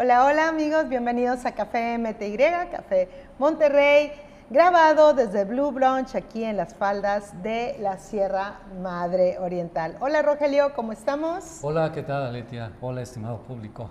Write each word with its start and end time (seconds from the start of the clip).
Hola, 0.00 0.26
hola 0.26 0.46
amigos, 0.46 0.88
bienvenidos 0.88 1.44
a 1.44 1.50
Café 1.50 1.98
MTY, 1.98 2.36
Café 2.70 3.08
Monterrey, 3.36 4.12
grabado 4.48 5.12
desde 5.12 5.44
Blue 5.44 5.72
Brunch 5.72 6.14
aquí 6.14 6.44
en 6.44 6.56
las 6.56 6.72
faldas 6.72 7.42
de 7.42 7.76
la 7.80 7.98
Sierra 7.98 8.60
Madre 8.80 9.40
Oriental. 9.40 9.96
Hola 9.98 10.22
Rogelio, 10.22 10.72
¿cómo 10.76 10.92
estamos? 10.92 11.58
Hola, 11.62 11.90
¿qué 11.90 12.04
tal 12.04 12.22
Aletia? 12.22 12.70
Hola, 12.80 13.02
estimado 13.02 13.42
público. 13.42 13.90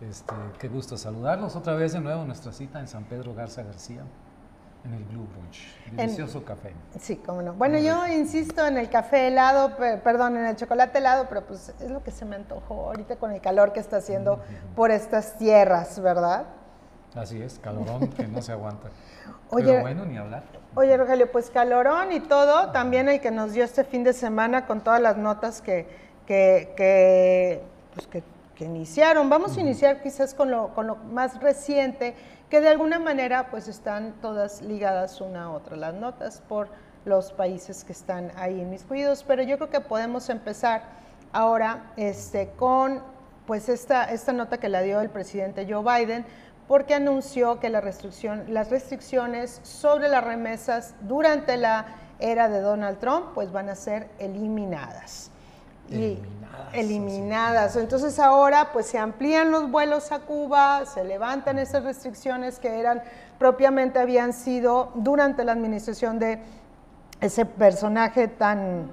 Este, 0.00 0.34
qué 0.58 0.66
gusto 0.66 0.96
saludarlos 0.96 1.54
otra 1.54 1.74
vez 1.74 1.92
de 1.92 2.00
nuevo 2.00 2.22
en 2.22 2.26
nuestra 2.26 2.50
cita 2.50 2.80
en 2.80 2.88
San 2.88 3.04
Pedro 3.04 3.32
Garza 3.32 3.62
García. 3.62 4.02
En 4.84 4.92
el 4.92 5.04
Blue 5.04 5.26
Brunch. 5.26 5.66
Delicioso 5.92 6.44
café. 6.44 6.72
Sí, 7.00 7.16
cómo 7.16 7.40
no. 7.40 7.54
Bueno, 7.54 7.78
yo 7.78 8.06
insisto 8.06 8.66
en 8.66 8.76
el 8.76 8.90
café 8.90 9.28
helado, 9.28 9.76
perdón, 9.76 10.36
en 10.36 10.44
el 10.44 10.56
chocolate 10.56 10.98
helado, 10.98 11.26
pero 11.28 11.46
pues 11.46 11.72
es 11.80 11.90
lo 11.90 12.02
que 12.02 12.10
se 12.10 12.26
me 12.26 12.36
antojó 12.36 12.88
ahorita 12.88 13.16
con 13.16 13.30
el 13.30 13.40
calor 13.40 13.72
que 13.72 13.80
está 13.80 13.96
haciendo 13.98 14.42
por 14.76 14.90
estas 14.90 15.38
tierras, 15.38 16.00
¿verdad? 16.00 16.44
Así 17.14 17.40
es, 17.40 17.58
calorón 17.60 18.08
que 18.08 18.26
no 18.26 18.42
se 18.42 18.52
aguanta. 18.52 18.88
Oye, 19.50 19.66
pero 19.66 19.80
bueno, 19.80 20.04
ni 20.04 20.18
hablar. 20.18 20.42
Oye, 20.74 20.96
Rogelio, 20.96 21.30
pues 21.30 21.48
calorón 21.48 22.10
y 22.12 22.20
todo, 22.20 22.72
también 22.72 23.08
el 23.08 23.20
que 23.20 23.30
nos 23.30 23.52
dio 23.52 23.64
este 23.64 23.84
fin 23.84 24.02
de 24.02 24.12
semana 24.12 24.66
con 24.66 24.80
todas 24.80 25.00
las 25.00 25.16
notas 25.16 25.62
que, 25.62 25.86
que, 26.26 26.74
que, 26.76 27.62
pues 27.94 28.06
que, 28.08 28.22
iniciaron. 28.64 29.28
Vamos 29.28 29.56
a 29.56 29.60
iniciar 29.60 30.02
quizás 30.02 30.32
con 30.32 30.50
lo, 30.50 30.74
con 30.74 30.86
lo 30.86 30.96
más 30.96 31.40
reciente 31.40 32.14
que 32.50 32.60
de 32.60 32.68
alguna 32.68 32.98
manera 32.98 33.50
pues 33.50 33.68
están 33.68 34.14
todas 34.20 34.62
ligadas 34.62 35.20
una 35.20 35.44
a 35.44 35.50
otra, 35.50 35.76
las 35.76 35.94
notas 35.94 36.42
por 36.48 36.68
los 37.04 37.32
países 37.32 37.84
que 37.84 37.92
están 37.92 38.32
ahí 38.36 38.60
inmiscuidos, 38.60 39.24
pero 39.24 39.42
yo 39.42 39.56
creo 39.56 39.70
que 39.70 39.80
podemos 39.80 40.28
empezar 40.30 40.82
ahora 41.32 41.92
este, 41.96 42.50
con 42.56 43.02
pues 43.46 43.68
esta, 43.68 44.04
esta 44.04 44.32
nota 44.32 44.58
que 44.58 44.68
la 44.68 44.80
dio 44.82 45.00
el 45.00 45.10
presidente 45.10 45.66
Joe 45.68 45.82
Biden, 45.82 46.24
porque 46.66 46.94
anunció 46.94 47.60
que 47.60 47.68
la 47.68 47.80
restricción, 47.80 48.44
las 48.48 48.70
restricciones 48.70 49.60
sobre 49.62 50.08
las 50.08 50.24
remesas 50.24 50.94
durante 51.02 51.56
la 51.58 51.86
era 52.20 52.48
de 52.48 52.60
Donald 52.60 52.98
Trump 53.00 53.34
pues 53.34 53.52
van 53.52 53.68
a 53.68 53.74
ser 53.74 54.08
eliminadas 54.18 55.30
eliminadas. 55.90 56.74
eliminadas. 56.74 57.76
Entonces 57.76 58.18
ahora 58.18 58.70
pues 58.72 58.86
se 58.86 58.98
amplían 58.98 59.50
los 59.50 59.70
vuelos 59.70 60.12
a 60.12 60.20
Cuba, 60.20 60.86
se 60.86 61.04
levantan 61.04 61.58
esas 61.58 61.84
restricciones 61.84 62.58
que 62.58 62.80
eran 62.80 63.02
propiamente 63.38 63.98
habían 63.98 64.32
sido 64.32 64.92
durante 64.94 65.44
la 65.44 65.52
administración 65.52 66.18
de 66.18 66.40
ese 67.20 67.46
personaje 67.46 68.28
tan 68.28 68.90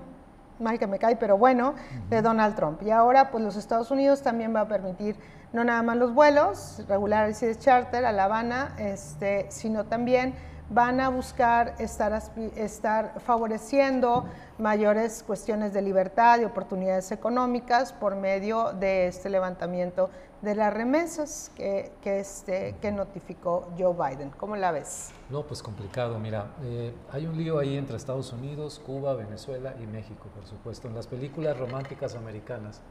mal 0.59 0.77
que 0.77 0.87
me 0.87 0.99
cae, 0.99 1.15
pero 1.15 1.37
bueno, 1.37 1.73
de 2.09 2.21
Donald 2.21 2.55
Trump. 2.55 2.81
Y 2.83 2.91
ahora 2.91 3.31
pues 3.31 3.43
los 3.43 3.55
Estados 3.55 3.91
Unidos 3.91 4.21
también 4.21 4.55
va 4.55 4.61
a 4.61 4.67
permitir 4.67 5.15
no 5.53 5.63
nada 5.63 5.81
más 5.83 5.97
los 5.97 6.13
vuelos 6.13 6.83
regulares 6.87 7.41
y 7.43 7.47
de 7.47 7.57
charter 7.57 8.05
a 8.05 8.11
La 8.11 8.25
Habana, 8.25 8.73
este, 8.77 9.47
sino 9.49 9.85
también 9.85 10.33
van 10.71 11.01
a 11.01 11.09
buscar 11.09 11.75
estar, 11.79 12.21
estar 12.55 13.19
favoreciendo 13.19 14.25
mayores 14.57 15.21
cuestiones 15.21 15.73
de 15.73 15.81
libertad 15.81 16.39
y 16.39 16.45
oportunidades 16.45 17.11
económicas 17.11 17.91
por 17.91 18.15
medio 18.15 18.71
de 18.71 19.07
este 19.07 19.29
levantamiento 19.29 20.09
de 20.41 20.55
las 20.55 20.73
remesas 20.73 21.51
que, 21.55 21.91
que, 22.01 22.21
este, 22.21 22.75
que 22.81 22.91
notificó 22.91 23.69
Joe 23.77 23.93
Biden. 23.93 24.31
¿Cómo 24.31 24.55
la 24.55 24.71
ves? 24.71 25.11
No, 25.29 25.43
pues 25.43 25.61
complicado. 25.61 26.17
Mira, 26.19 26.53
eh, 26.63 26.95
hay 27.11 27.27
un 27.27 27.37
lío 27.37 27.59
ahí 27.59 27.77
entre 27.77 27.97
Estados 27.97 28.31
Unidos, 28.31 28.81
Cuba, 28.83 29.13
Venezuela 29.13 29.75
y 29.79 29.85
México, 29.85 30.29
por 30.33 30.45
supuesto. 30.45 30.87
En 30.87 30.95
las 30.95 31.05
películas 31.05 31.59
románticas 31.59 32.15
americanas 32.15 32.81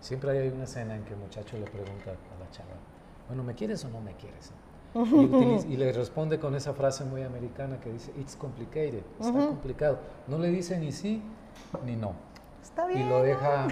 siempre 0.00 0.30
hay 0.30 0.48
una 0.48 0.64
escena 0.64 0.96
en 0.96 1.04
que 1.04 1.12
el 1.12 1.20
muchacho 1.20 1.58
le 1.58 1.66
pregunta 1.66 2.10
a 2.10 2.40
la 2.42 2.50
chava, 2.50 2.74
bueno, 3.28 3.42
¿me 3.42 3.54
quieres 3.54 3.84
o 3.84 3.90
no 3.90 4.00
me 4.00 4.14
quieres? 4.14 4.50
Y, 5.68 5.76
le 5.76 5.92
responde 5.92 6.40
con 6.40 6.54
esa 6.54 6.72
frase 6.74 7.04
muy 7.04 7.22
americana 7.22 7.78
que 7.80 7.92
dice, 7.92 8.12
it's 8.18 8.34
complicated, 8.34 9.02
está 9.20 9.32
complicado. 9.32 9.98
No 10.26 10.38
le 10.38 10.48
dice 10.48 10.78
ni 10.78 10.90
sí 10.92 11.22
ni 11.84 11.94
no. 11.94 12.14
Está 12.62 12.86
bien. 12.86 13.06
Y 13.06 13.08
lo 13.08 13.22
deja 13.22 13.68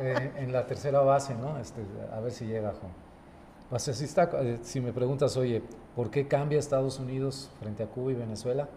eh, 0.00 0.32
en 0.36 0.52
la 0.52 0.66
tercera 0.66 1.00
base, 1.00 1.34
¿no? 1.34 1.58
Este, 1.58 1.82
a 2.12 2.20
ver 2.20 2.32
si 2.32 2.46
llega, 2.46 2.72
Juan. 2.72 2.92
Pues 3.68 3.88
así 3.88 4.04
está, 4.04 4.30
eh, 4.42 4.58
si 4.62 4.80
me 4.80 4.92
preguntas, 4.92 5.36
oye, 5.36 5.62
¿por 5.96 6.10
qué 6.10 6.28
cambia 6.28 6.58
Estados 6.58 7.00
Unidos 7.00 7.50
frente 7.60 7.82
a 7.82 7.86
Cuba 7.86 8.12
y 8.12 8.14
Venezuela? 8.14 8.68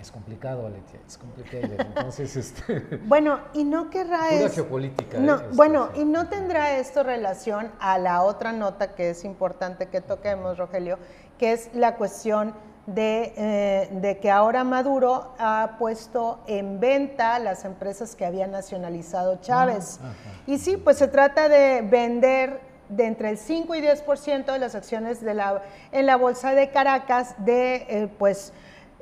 Es 0.00 0.12
complicado, 0.12 0.66
Aletia, 0.66 1.00
es 1.06 1.18
complicado. 1.18 1.74
Entonces, 1.78 2.36
este... 2.36 2.98
Bueno, 3.06 3.40
y 3.52 3.64
no 3.64 3.90
querrá... 3.90 4.28
Pura 4.30 4.48
geopolítica. 4.48 5.18
No, 5.18 5.36
¿eh? 5.36 5.44
bueno, 5.54 5.90
y 5.96 6.04
no 6.04 6.28
tendrá 6.28 6.78
esto 6.78 7.02
relación 7.02 7.70
a 7.80 7.98
la 7.98 8.22
otra 8.22 8.52
nota 8.52 8.94
que 8.94 9.10
es 9.10 9.24
importante 9.24 9.86
que 9.86 10.00
toquemos, 10.00 10.58
Rogelio, 10.58 10.98
que 11.38 11.52
es 11.52 11.70
la 11.74 11.96
cuestión 11.96 12.54
de, 12.86 13.34
eh, 13.36 13.88
de, 13.92 14.18
que 14.18 14.30
ahora 14.30 14.64
Maduro 14.64 15.34
ha 15.38 15.76
puesto 15.78 16.40
en 16.46 16.80
venta 16.80 17.38
las 17.38 17.64
empresas 17.64 18.14
que 18.14 18.24
había 18.24 18.46
nacionalizado 18.46 19.36
Chávez. 19.40 20.00
Ah, 20.02 20.12
y 20.46 20.58
sí, 20.58 20.76
pues 20.76 20.96
se 20.96 21.08
trata 21.08 21.48
de 21.48 21.82
vender 21.82 22.60
de 22.88 23.04
entre 23.04 23.30
el 23.30 23.38
5 23.38 23.74
y 23.74 23.82
10% 23.82 24.52
de 24.52 24.58
las 24.58 24.74
acciones 24.74 25.20
de 25.20 25.34
la, 25.34 25.62
en 25.92 26.06
la 26.06 26.16
bolsa 26.16 26.54
de 26.54 26.70
Caracas 26.70 27.34
de, 27.38 27.86
eh, 27.88 28.08
pues, 28.18 28.52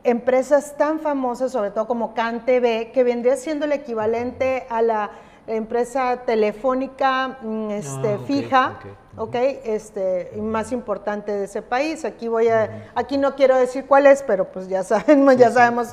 empresas 0.06 0.76
tan 0.76 1.00
famosas, 1.00 1.52
sobre 1.52 1.70
todo 1.70 1.86
como 1.86 2.14
CanTV, 2.14 2.92
que 2.92 3.02
vendría 3.04 3.36
siendo 3.36 3.64
el 3.66 3.72
equivalente 3.72 4.66
a 4.70 4.82
la 4.82 5.10
empresa 5.46 6.22
telefónica 6.24 7.38
mm, 7.42 7.70
este, 7.70 8.14
ah, 8.14 8.18
fija, 8.26 8.78
okay, 9.16 9.60
este, 9.64 10.32
más 10.40 10.72
importante 10.72 11.32
de 11.32 11.44
ese 11.44 11.62
país. 11.62 12.04
Aquí 12.04 12.28
voy 12.28 12.48
a, 12.48 12.90
aquí 12.94 13.18
no 13.18 13.34
quiero 13.34 13.56
decir 13.56 13.86
cuál 13.86 14.06
es, 14.06 14.22
pero 14.22 14.50
pues 14.50 14.68
ya 14.68 14.82
sabemos, 14.82 15.36
ya 15.36 15.50
sabemos 15.50 15.88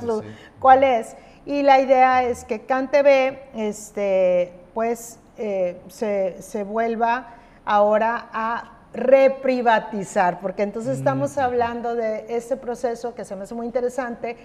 cuál 0.58 0.84
es. 0.84 1.16
Y 1.46 1.62
la 1.62 1.80
idea 1.80 2.24
es 2.24 2.44
que 2.44 2.64
CanTV, 2.64 3.38
este, 3.54 4.52
pues, 4.72 5.18
eh, 5.36 5.80
se, 5.88 6.40
se 6.40 6.64
vuelva 6.64 7.34
ahora 7.64 8.28
a 8.32 8.70
reprivatizar, 8.94 10.40
porque 10.40 10.62
entonces 10.62 10.98
estamos 10.98 11.36
hablando 11.36 11.94
de 11.94 12.26
este 12.28 12.56
proceso 12.56 13.14
que 13.14 13.24
se 13.24 13.34
me 13.34 13.42
hace 13.42 13.54
muy 13.54 13.66
interesante, 13.66 14.36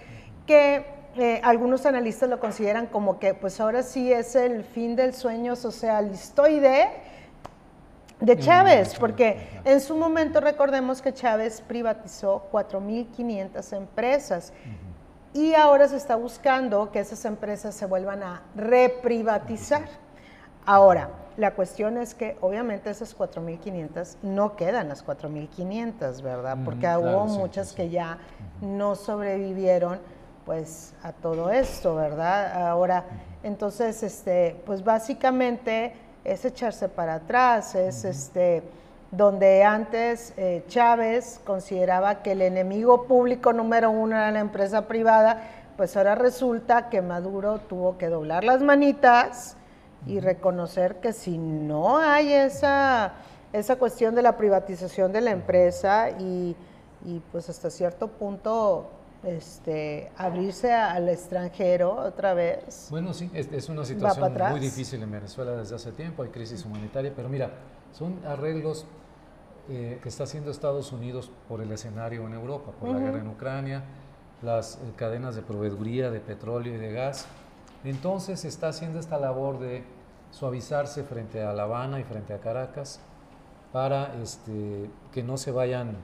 que 0.46 0.84
eh, 1.16 1.40
algunos 1.44 1.86
analistas 1.86 2.28
lo 2.28 2.40
consideran 2.40 2.86
como 2.86 3.18
que 3.18 3.34
pues 3.34 3.60
ahora 3.60 3.82
sí 3.82 4.12
es 4.12 4.34
el 4.34 4.64
fin 4.64 4.96
del 4.96 5.14
sueño 5.14 5.56
socialistoide 5.56 6.88
de 8.20 8.38
Chávez, 8.38 8.96
porque 8.98 9.48
en 9.64 9.80
su 9.80 9.96
momento 9.96 10.40
recordemos 10.40 11.00
que 11.00 11.14
Chávez 11.14 11.62
privatizó 11.62 12.48
4.500 12.52 13.76
empresas 13.76 14.52
y 15.32 15.54
ahora 15.54 15.88
se 15.88 15.96
está 15.96 16.16
buscando 16.16 16.90
que 16.90 16.98
esas 16.98 17.24
empresas 17.24 17.74
se 17.74 17.86
vuelvan 17.86 18.22
a 18.22 18.42
reprivatizar. 18.54 19.88
Ahora, 20.66 21.08
la 21.36 21.54
cuestión 21.54 21.96
es 21.98 22.14
que 22.14 22.36
obviamente 22.40 22.90
esas 22.90 23.16
4.500 23.16 24.16
no 24.22 24.56
quedan 24.56 24.88
las 24.88 25.04
4.500, 25.04 26.22
¿verdad? 26.22 26.58
Porque 26.64 26.86
hubo 26.88 27.26
muchas 27.26 27.72
que 27.72 27.88
ya 27.88 28.18
no 28.60 28.94
sobrevivieron 28.94 30.00
pues 30.44 30.94
a 31.02 31.12
todo 31.12 31.50
esto, 31.50 31.94
¿verdad? 31.94 32.66
Ahora, 32.68 33.04
entonces, 33.42 34.02
este, 34.02 34.60
pues 34.66 34.82
básicamente 34.82 35.94
es 36.24 36.44
echarse 36.44 36.88
para 36.88 37.14
atrás, 37.14 37.74
es 37.74 38.04
este 38.04 38.62
donde 39.10 39.64
antes 39.64 40.32
eh, 40.36 40.64
Chávez 40.68 41.40
consideraba 41.44 42.22
que 42.22 42.32
el 42.32 42.42
enemigo 42.42 43.06
público 43.06 43.52
número 43.52 43.90
uno 43.90 44.14
era 44.14 44.30
la 44.30 44.38
empresa 44.38 44.86
privada, 44.86 45.42
pues 45.76 45.96
ahora 45.96 46.14
resulta 46.14 46.88
que 46.88 47.02
Maduro 47.02 47.58
tuvo 47.58 47.98
que 47.98 48.08
doblar 48.08 48.44
las 48.44 48.62
manitas 48.62 49.56
y 50.06 50.20
reconocer 50.20 51.00
que 51.00 51.12
si 51.12 51.38
no 51.38 51.98
hay 51.98 52.32
esa, 52.32 53.14
esa 53.52 53.76
cuestión 53.76 54.14
de 54.14 54.22
la 54.22 54.36
privatización 54.36 55.12
de 55.12 55.20
la 55.20 55.30
empresa 55.30 56.10
y, 56.10 56.56
pues 57.32 57.48
hasta 57.48 57.70
cierto 57.70 58.08
punto 58.08 58.90
este, 59.22 60.10
abrirse 60.16 60.72
al 60.72 61.08
extranjero 61.08 61.92
otra 61.92 62.34
vez. 62.34 62.88
Bueno, 62.90 63.12
sí, 63.12 63.30
es, 63.34 63.68
una 63.68 63.84
situación 63.84 64.32
muy 64.50 64.60
difícil 64.60 65.02
en 65.02 65.10
Venezuela 65.10 65.52
desde 65.52 65.74
hace 65.74 65.92
tiempo, 65.92 66.22
hay 66.22 66.30
crisis 66.30 66.64
humanitaria, 66.64 67.12
pero 67.14 67.28
mira, 67.28 67.50
son 67.92 68.24
arreglos 68.26 68.86
eh, 69.68 69.98
que 70.02 70.08
está 70.08 70.24
haciendo 70.24 70.50
Estados 70.50 70.90
Unidos 70.92 71.30
por 71.48 71.60
el 71.60 71.70
escenario 71.70 72.26
en 72.26 72.34
Europa, 72.34 72.72
por 72.78 72.88
la 72.88 72.98
guerra 72.98 73.20
en 73.20 73.28
Ucrania, 73.28 73.84
las 74.42 74.76
eh, 74.76 74.78
cadenas 74.96 75.36
de 75.36 75.42
proveeduría 75.42 76.10
de 76.10 76.20
petróleo 76.20 76.74
y 76.74 76.78
de 76.78 76.92
gas, 76.92 77.26
entonces 77.84 78.44
está 78.44 78.68
haciendo 78.68 78.98
esta 78.98 79.18
labor 79.18 79.58
de 79.58 79.84
suavizarse 80.30 81.02
frente 81.04 81.42
a 81.42 81.52
La 81.52 81.64
Habana 81.64 82.00
y 82.00 82.04
frente 82.04 82.34
a 82.34 82.38
Caracas 82.38 83.00
para 83.72 84.14
este, 84.22 84.90
que 85.12 85.22
no 85.22 85.36
se 85.36 85.50
vayan 85.50 85.96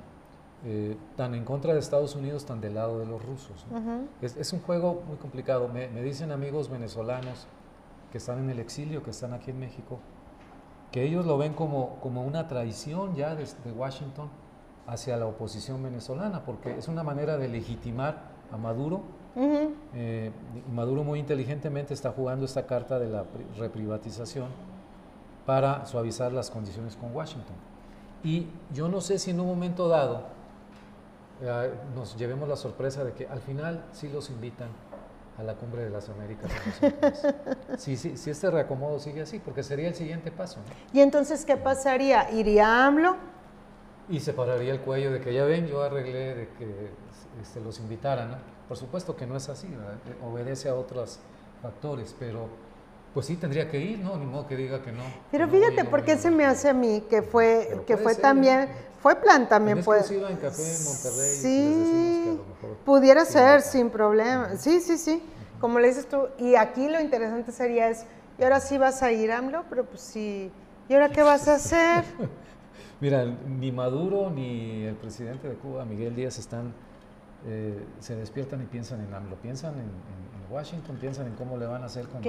eh, 0.65 0.97
tan 1.17 1.35
en 1.35 1.45
contra 1.45 1.75
de 1.75 1.81
Estados 1.81 2.17
Unidos, 2.17 2.47
tan 2.47 2.61
del 2.61 2.75
lado 2.75 2.99
de 2.99 3.07
los 3.07 3.25
rusos. 3.25 3.65
es, 4.23 4.53
un 4.53 4.61
juego 4.61 5.03
muy 5.07 5.17
complicado. 5.17 5.69
Me, 5.69 5.89
dicen 6.03 6.33
amigos 6.33 6.71
venezolanos 6.71 7.47
que 8.11 8.19
están 8.19 8.39
en 8.39 8.51
el 8.51 8.59
exilio, 8.59 9.03
que 9.03 9.11
están 9.11 9.33
aquí 9.35 9.51
en 9.51 9.59
México, 9.59 9.99
que 10.91 11.05
ellos 11.05 11.27
lo 11.27 11.37
ven 11.39 11.53
como, 11.55 12.01
como 12.01 12.25
una 12.25 12.49
traición 12.49 13.15
ya 13.15 13.35
desde 13.35 13.71
Washington 13.73 14.31
hacia 14.87 15.17
la 15.17 15.27
oposición 15.27 15.83
venezolana, 15.83 16.45
porque 16.45 16.79
es 16.79 16.89
una 16.89 17.03
manera 17.03 17.37
de 17.37 17.49
legitimar 17.49 18.31
a 18.51 18.57
Maduro. 18.57 19.03
Eh, 19.37 20.31
y 20.55 20.73
Maduro 20.73 21.05
muy 21.05 21.19
inteligentemente 21.19 21.93
está 21.93 22.11
jugando 22.11 22.47
esta 22.47 22.67
carta 22.67 22.99
de 22.99 23.09
la 23.09 23.25
reprivatización 23.59 24.49
para 25.45 25.85
suavizar 25.85 26.33
las 26.33 26.51
condiciones 26.51 26.97
con 26.97 27.15
Washington. 27.15 27.57
Y 28.25 28.47
yo 28.73 28.89
no 28.89 29.01
sé 29.01 29.19
si 29.19 29.31
en 29.31 29.41
un 29.41 29.47
momento 29.47 29.89
dado 29.89 30.25
eh, 31.43 31.71
nos 31.95 32.17
llevemos 32.17 32.49
la 32.49 32.57
sorpresa 32.57 33.05
de 33.05 33.13
que 33.13 33.27
al 33.27 33.41
final 33.41 33.85
sí 33.93 34.09
los 34.09 34.31
invitan 34.31 34.69
a 35.39 35.43
la 35.43 35.55
cumbre 35.55 35.85
de 35.85 35.91
las 35.91 36.09
Américas. 36.09 36.51
si, 37.77 37.97
si, 37.97 38.17
si 38.17 38.31
este 38.31 38.51
reacomodo 38.51 38.99
sigue 38.99 39.21
así, 39.21 39.39
porque 39.39 39.63
sería 39.63 39.89
el 39.89 39.95
siguiente 39.95 40.31
paso. 40.31 40.61
¿Y 40.95 41.01
entonces 41.01 41.45
qué 41.45 41.59
pasaría? 41.59 42.31
¿Iría 42.31 42.87
AMLO? 42.87 43.17
Y 44.09 44.21
se 44.21 44.33
pararía 44.33 44.73
el 44.73 44.81
cuello 44.81 45.13
de 45.13 45.21
que 45.21 45.35
ya 45.35 45.45
ven, 45.45 45.67
yo 45.67 45.83
arreglé 45.83 46.35
de 46.35 46.49
que 46.59 46.91
este, 47.43 47.61
los 47.61 47.79
invitaran. 47.81 48.39
Por 48.69 48.77
supuesto 48.77 49.17
que 49.17 49.27
no 49.27 49.37
es 49.37 49.49
así, 49.49 49.69
obedece 50.25 50.69
a 50.69 50.75
otros 50.75 51.19
factores, 51.63 52.15
pero 52.19 52.49
pues 53.15 53.27
sí 53.27 53.37
tendría 53.37 53.71
que 53.71 53.81
ir, 53.81 53.99
¿no? 53.99 54.17
Ni 54.17 54.27
modo 54.27 54.47
que 54.47 54.57
diga 54.57 54.83
que 54.83 54.93
no. 54.93 55.03
Pero 55.31 55.49
fíjate, 55.49 55.85
¿por 55.85 56.05
qué 56.05 56.19
se 56.19 56.31
me 56.31 56.45
hace 56.45 56.69
a 56.69 56.75
mí 56.75 57.03
que 57.09 57.23
fue, 57.23 57.83
que 57.87 57.97
fue 57.97 58.15
también, 58.15 58.69
fue 59.01 59.17
plan 59.17 59.49
también? 59.49 59.83
Fue, 59.83 59.99
en 59.99 60.37
café 60.37 60.77
en 60.77 60.85
Monterrey. 60.85 61.37
Sí, 61.37 62.41
pudiera 62.85 63.25
ser 63.25 63.63
sin 63.63 63.89
problema. 63.89 64.57
Sí, 64.57 64.81
sí, 64.81 64.99
sí. 64.99 65.23
Como 65.61 65.79
le 65.79 65.89
dices 65.89 66.09
tú, 66.09 66.29
y 66.39 66.57
aquí 66.57 66.89
lo 66.89 67.01
interesante 67.01 67.53
sería 67.53 67.89
es, 67.89 68.05
y 68.39 68.43
ahora 68.43 68.61
sí 68.61 68.77
vas 68.77 69.03
a 69.03 69.11
ir, 69.11 69.33
AMLO, 69.33 69.65
pero 69.71 69.87
pues 69.87 70.03
sí, 70.03 70.51
¿y 70.89 70.93
ahora 70.93 71.09
qué 71.09 71.23
vas 71.23 71.49
a 71.49 71.55
hacer? 71.55 72.05
Mira, 73.01 73.25
ni 73.25 73.73
Maduro 73.73 74.31
ni 74.31 74.85
el 74.85 74.97
presidente 74.97 75.49
de 75.49 75.55
Cuba, 75.55 75.85
Miguel 75.85 76.15
Díaz, 76.15 76.39
están, 76.39 76.75
eh, 77.47 77.85
se 78.01 78.17
despiertan 78.17 78.63
y 78.63 78.67
piensan 78.67 79.01
en 79.01 79.13
AMLO, 79.13 79.37
piensan 79.37 79.75
en 79.75 80.27
Washington 80.51 80.97
piensan 81.01 81.27
en 81.27 81.35
cómo 81.35 81.57
le 81.57 81.67
van 81.67 81.83
a 81.83 81.87
hacer 81.87 82.07
con 82.07 82.23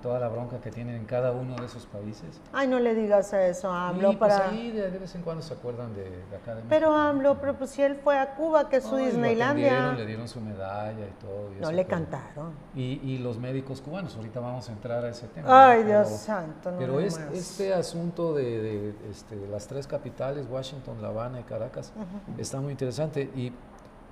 toda 0.00 0.20
la 0.20 0.28
bronca 0.28 0.60
que 0.60 0.70
tienen 0.70 0.96
en 0.96 1.04
cada 1.04 1.32
uno 1.32 1.56
de 1.56 1.66
esos 1.66 1.86
países. 1.86 2.40
Ay, 2.52 2.68
no 2.68 2.78
le 2.78 2.94
digas 2.94 3.32
eso 3.32 3.70
a 3.70 3.88
AMLO. 3.88 4.12
Y, 4.12 4.16
pues, 4.16 4.32
para... 4.32 4.50
ahí 4.50 4.70
de, 4.70 4.90
vez 4.90 5.14
en 5.14 5.22
cuando 5.22 5.42
se 5.42 5.54
acuerdan 5.54 5.94
de, 5.94 6.04
de 6.04 6.36
acá 6.36 6.54
de 6.54 6.62
Pero 6.68 6.92
AMLO, 6.94 7.40
pero 7.40 7.56
pues 7.56 7.70
si 7.70 7.82
él 7.82 7.96
fue 7.96 8.18
a 8.18 8.34
Cuba, 8.34 8.68
que 8.68 8.76
es 8.76 8.84
su 8.84 8.96
Disneylandia. 8.96 9.92
le 9.92 10.06
dieron 10.06 10.28
su 10.28 10.40
medalla 10.40 11.06
y 11.06 11.20
todo. 11.20 11.50
no 11.60 11.72
le 11.72 11.84
cantaron. 11.86 12.52
Y, 12.74 13.00
y, 13.02 13.18
los 13.18 13.38
médicos 13.38 13.80
cubanos, 13.80 14.16
ahorita 14.16 14.40
vamos 14.40 14.68
a 14.68 14.72
entrar 14.72 15.04
a 15.04 15.08
ese 15.08 15.26
tema. 15.28 15.70
Ay, 15.70 15.84
Dios 15.84 16.08
santo. 16.08 16.72
No 16.72 16.78
pero 16.78 17.00
este 17.00 17.72
asunto 17.72 18.34
de, 18.34 18.94
este, 19.10 19.36
las 19.48 19.66
tres 19.66 19.86
capitales, 19.86 20.46
Washington, 20.48 21.00
La 21.00 21.08
Habana 21.08 21.40
y 21.40 21.44
Caracas, 21.44 21.92
está 22.38 22.60
muy 22.60 22.72
interesante. 22.72 23.30
Y 23.34 23.52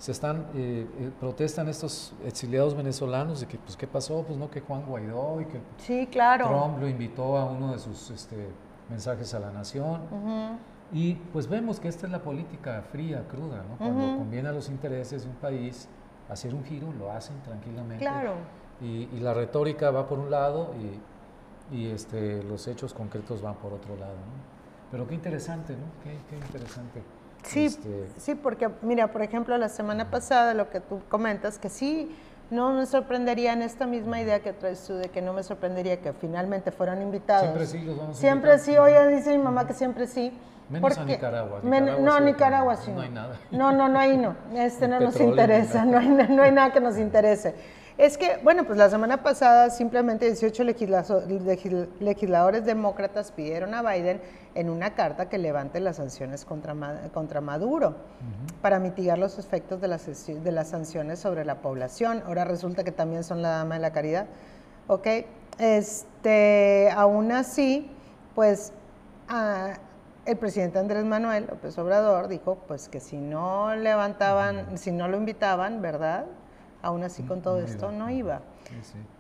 se 0.03 0.11
están, 0.11 0.47
eh, 0.57 0.85
eh, 0.99 1.11
protestan 1.21 1.69
estos 1.69 2.13
exiliados 2.25 2.75
venezolanos 2.75 3.39
de 3.39 3.47
que, 3.47 3.57
pues, 3.57 3.77
¿qué 3.77 3.87
pasó? 3.87 4.25
Pues 4.25 4.37
no, 4.37 4.51
que 4.51 4.61
Juan 4.61 4.85
Guaidó 4.85 5.41
y 5.41 5.45
que 5.45 5.61
sí, 5.79 6.09
claro. 6.11 6.49
Trump 6.49 6.81
lo 6.81 6.89
invitó 6.89 7.39
a 7.39 7.45
uno 7.45 7.71
de 7.71 7.79
sus 7.79 8.11
este, 8.11 8.49
mensajes 8.91 9.33
a 9.33 9.39
la 9.39 9.53
nación. 9.53 10.01
Y 10.93 11.15
pues 11.33 11.49
vemos 11.49 11.79
que 11.79 11.87
esta 11.87 12.07
es 12.07 12.13
la 12.13 12.21
política 12.21 12.83
fría, 12.91 13.29
cruda, 13.29 13.63
¿no? 13.63 13.79
Cuando 13.79 14.19
conviene 14.19 14.49
a 14.49 14.53
los 14.53 14.69
intereses 14.71 15.23
de 15.23 15.31
un 15.31 15.37
país 15.37 15.89
hacer 16.29 16.53
un 16.53 16.65
giro, 16.65 16.93
lo 16.99 17.13
hacen 17.13 17.41
tranquilamente. 17.43 18.03
Claro. 18.05 18.35
Y, 18.81 19.07
la 19.21 19.33
retórica 19.35 19.93
va 19.93 20.09
por 20.09 20.19
un 20.19 20.33
lado 20.33 20.75
y, 21.71 21.77
y, 21.77 21.91
este, 21.91 22.43
los 22.43 22.67
hechos 22.67 22.93
concretos 22.93 23.41
van 23.41 23.55
por 23.55 23.73
otro 23.73 23.95
lado, 23.95 24.17
¿no? 24.17 24.91
Pero 24.91 25.07
qué 25.07 25.15
interesante, 25.15 25.75
¿no? 25.75 25.85
Qué, 26.03 26.19
qué 26.29 26.45
interesante. 26.45 27.03
Sí, 27.43 27.67
este, 27.67 28.09
sí, 28.19 28.35
porque 28.35 28.69
mira, 28.83 29.13
por 29.13 29.23
ejemplo, 29.23 29.57
la 29.59 29.69
semana 29.69 30.11
pasada 30.11 30.55
lo 30.55 30.71
que 30.71 30.81
tú 30.81 31.01
comentas, 31.09 31.59
que 31.59 31.69
sí, 31.69 32.15
no 32.51 32.73
me 32.73 32.87
sorprendería 32.87 33.53
en 33.53 33.63
esta 33.63 33.87
misma 33.87 34.21
idea 34.21 34.41
que 34.41 34.53
traes 34.53 34.85
tú, 34.87 34.95
de 34.95 35.09
que 35.09 35.23
no 35.23 35.33
me 35.33 35.43
sorprendería 35.43 36.01
que 36.01 36.13
finalmente 36.13 36.71
fueran 36.71 37.01
invitados. 37.01 37.45
Siempre 37.45 37.67
sí, 37.67 37.79
los 37.81 37.97
vamos 37.97 38.17
a 38.17 38.21
Siempre 38.21 38.59
sí, 38.59 38.77
oye, 38.77 39.09
dice 39.09 39.37
mi 39.37 39.43
mamá 39.43 39.67
que 39.67 39.75
siempre 39.75 40.07
sí. 40.07 40.33
Menos 40.69 40.97
a 40.97 41.05
Nicaragua. 41.05 41.61
no, 41.63 42.21
Nicaragua 42.21 42.77
sí. 42.77 42.91
No 42.93 43.01
hay 43.01 43.11
nada. 43.11 43.37
No, 43.51 43.73
no, 43.73 43.89
no, 43.89 43.99
ahí 43.99 44.17
no. 44.17 44.37
Este 44.55 44.87
no 44.89 45.01
nos 45.01 45.19
interesa, 45.21 45.85
no 45.85 45.99
hay, 45.99 46.09
no 46.09 46.43
hay 46.43 46.53
nada 46.53 46.73
que 46.73 46.81
nos 46.81 46.99
interese. 46.99 47.55
Es 47.99 48.17
que, 48.17 48.39
bueno, 48.43 48.65
pues 48.65 48.79
la 48.79 48.89
semana 48.89 49.23
pasada 49.23 49.69
simplemente 49.69 50.25
18 50.27 50.65
legisladores 52.01 52.65
demócratas 52.65 53.33
pidieron 53.33 53.75
a 53.75 53.83
Biden 53.83 54.21
en 54.55 54.71
una 54.71 54.95
carta 54.95 55.29
que 55.29 55.39
levante 55.39 55.79
las 55.79 55.97
sanciones 55.97 56.45
contra, 56.45 56.75
contra 57.13 57.41
Maduro 57.41 57.95
para 58.63 58.79
mitigar 58.79 59.19
los 59.19 59.39
efectos 59.39 59.81
de 59.81 59.89
las, 59.89 60.27
de 60.27 60.53
las 60.53 60.69
sanciones 60.69 61.19
sobre 61.19 61.45
la 61.45 61.57
población. 61.61 62.23
Ahora 62.27 62.45
resulta 62.45 62.83
que 62.83 62.93
también 62.93 63.25
son 63.25 63.43
la 63.43 63.51
dama 63.51 63.75
de 63.75 63.81
la 63.81 63.93
caridad. 63.93 64.27
¿Ok? 64.87 65.07
Este, 65.59 66.91
aún 66.95 67.31
así, 67.31 67.91
pues 68.35 68.73
el 70.25 70.37
presidente 70.39 70.79
Andrés 70.79 71.05
Manuel 71.05 71.47
López 71.47 71.77
Obrador 71.79 72.29
dijo 72.29 72.57
pues 72.67 72.89
que 72.89 73.01
si 73.01 73.19
no 73.19 73.75
levantaban, 73.77 74.79
si 74.79 74.93
no 74.93 75.09
lo 75.09 75.19
invitaban, 75.19 75.83
¿verdad? 75.83 76.25
Aún 76.83 77.05
así 77.05 77.23
con 77.23 77.41
todo 77.41 77.61
esto 77.61 77.93
no 77.93 78.11
iba. 78.11 78.41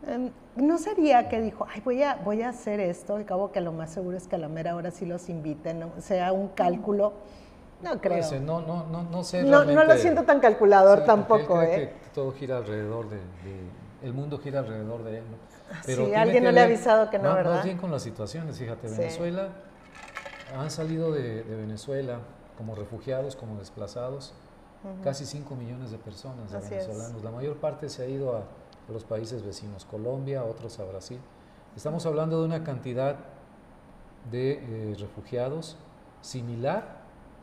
Em, 0.07 0.31
no 0.57 0.79
sería 0.79 1.29
que 1.29 1.41
dijo, 1.41 1.67
ay, 1.71 1.81
voy 1.85 2.03
a, 2.03 2.17
voy 2.17 2.43
a 2.43 2.51
hacer 2.51 2.81
esto, 2.81 3.17
al 3.17 3.25
cabo 3.25 3.53
que 3.53 3.61
lo 3.61 3.73
más 3.73 3.91
seguro 3.91 4.17
es 4.17 4.27
que 4.27 4.37
a 4.37 4.39
la 4.39 4.49
mera 4.49 4.75
hora 4.75 4.91
sí 4.91 5.07
los 5.07 5.29
inviten, 5.29 5.91
sea 6.01 6.33
un 6.33 6.49
cálculo. 6.49 7.13
No 7.81 8.01
creo. 8.01 8.25
no, 8.41 8.61
no, 8.61 8.87
no, 8.87 9.03
no 9.05 9.25
sé. 9.25 9.43
No, 9.43 9.65
no 9.65 9.85
lo 9.85 9.97
siento 9.97 10.25
tan 10.25 10.41
calculador 10.41 11.05
tampoco. 11.05 11.63
¿eh? 11.63 11.95
Que 12.03 12.11
todo 12.15 12.33
gira 12.33 12.59
alrededor 12.59 13.09
de, 13.09 13.19
El 14.03 14.13
mundo 14.13 14.39
gira 14.39 14.61
alrededor 14.61 15.03
de 15.05 15.19
él. 15.19 15.25
Pero 15.87 16.07
sí, 16.07 16.15
alguien 16.15 16.45
no 16.45 16.53
le 16.53 16.61
ha 16.61 16.65
avisado 16.65 17.11
que 17.11 17.19
no, 17.19 17.35
¿verdad? 17.35 17.57
Más 17.57 17.65
bien 17.65 17.79
con 17.79 17.91
las 17.91 18.03
situaciones, 18.03 18.59
fíjate, 18.59 18.89
Venezuela, 18.89 19.49
han 20.57 20.71
salido 20.71 21.13
de, 21.13 21.45
de 21.45 21.57
Venezuela 21.57 22.19
como 22.59 22.75
refugiados, 22.75 23.35
como 23.35 23.59
desplazados, 23.59 24.35
casi 25.03 25.27
5 25.27 25.55
millones 25.55 25.91
de 25.91 25.99
personas 25.99 26.51
de 26.51 26.59
venezolanos. 26.59 27.23
La 27.23 27.31
mayor 27.31 27.57
parte 27.57 27.89
se 27.89 28.03
ha 28.03 28.07
ido 28.07 28.37
a, 28.37 28.45
los 28.89 29.05
países 29.05 29.45
vecinos, 29.45 29.85
Colombia, 29.85 30.45
otros 30.45 30.79
a 30.81 30.85
Brasil. 30.85 31.19
Estamos 31.77 32.05
hablando 32.05 32.41
de 32.41 32.47
una 32.47 32.65
cantidad 32.65 33.17
de 34.31 34.91
eh, 34.91 34.97
refugiados 34.99 35.79
similar 36.21 37.01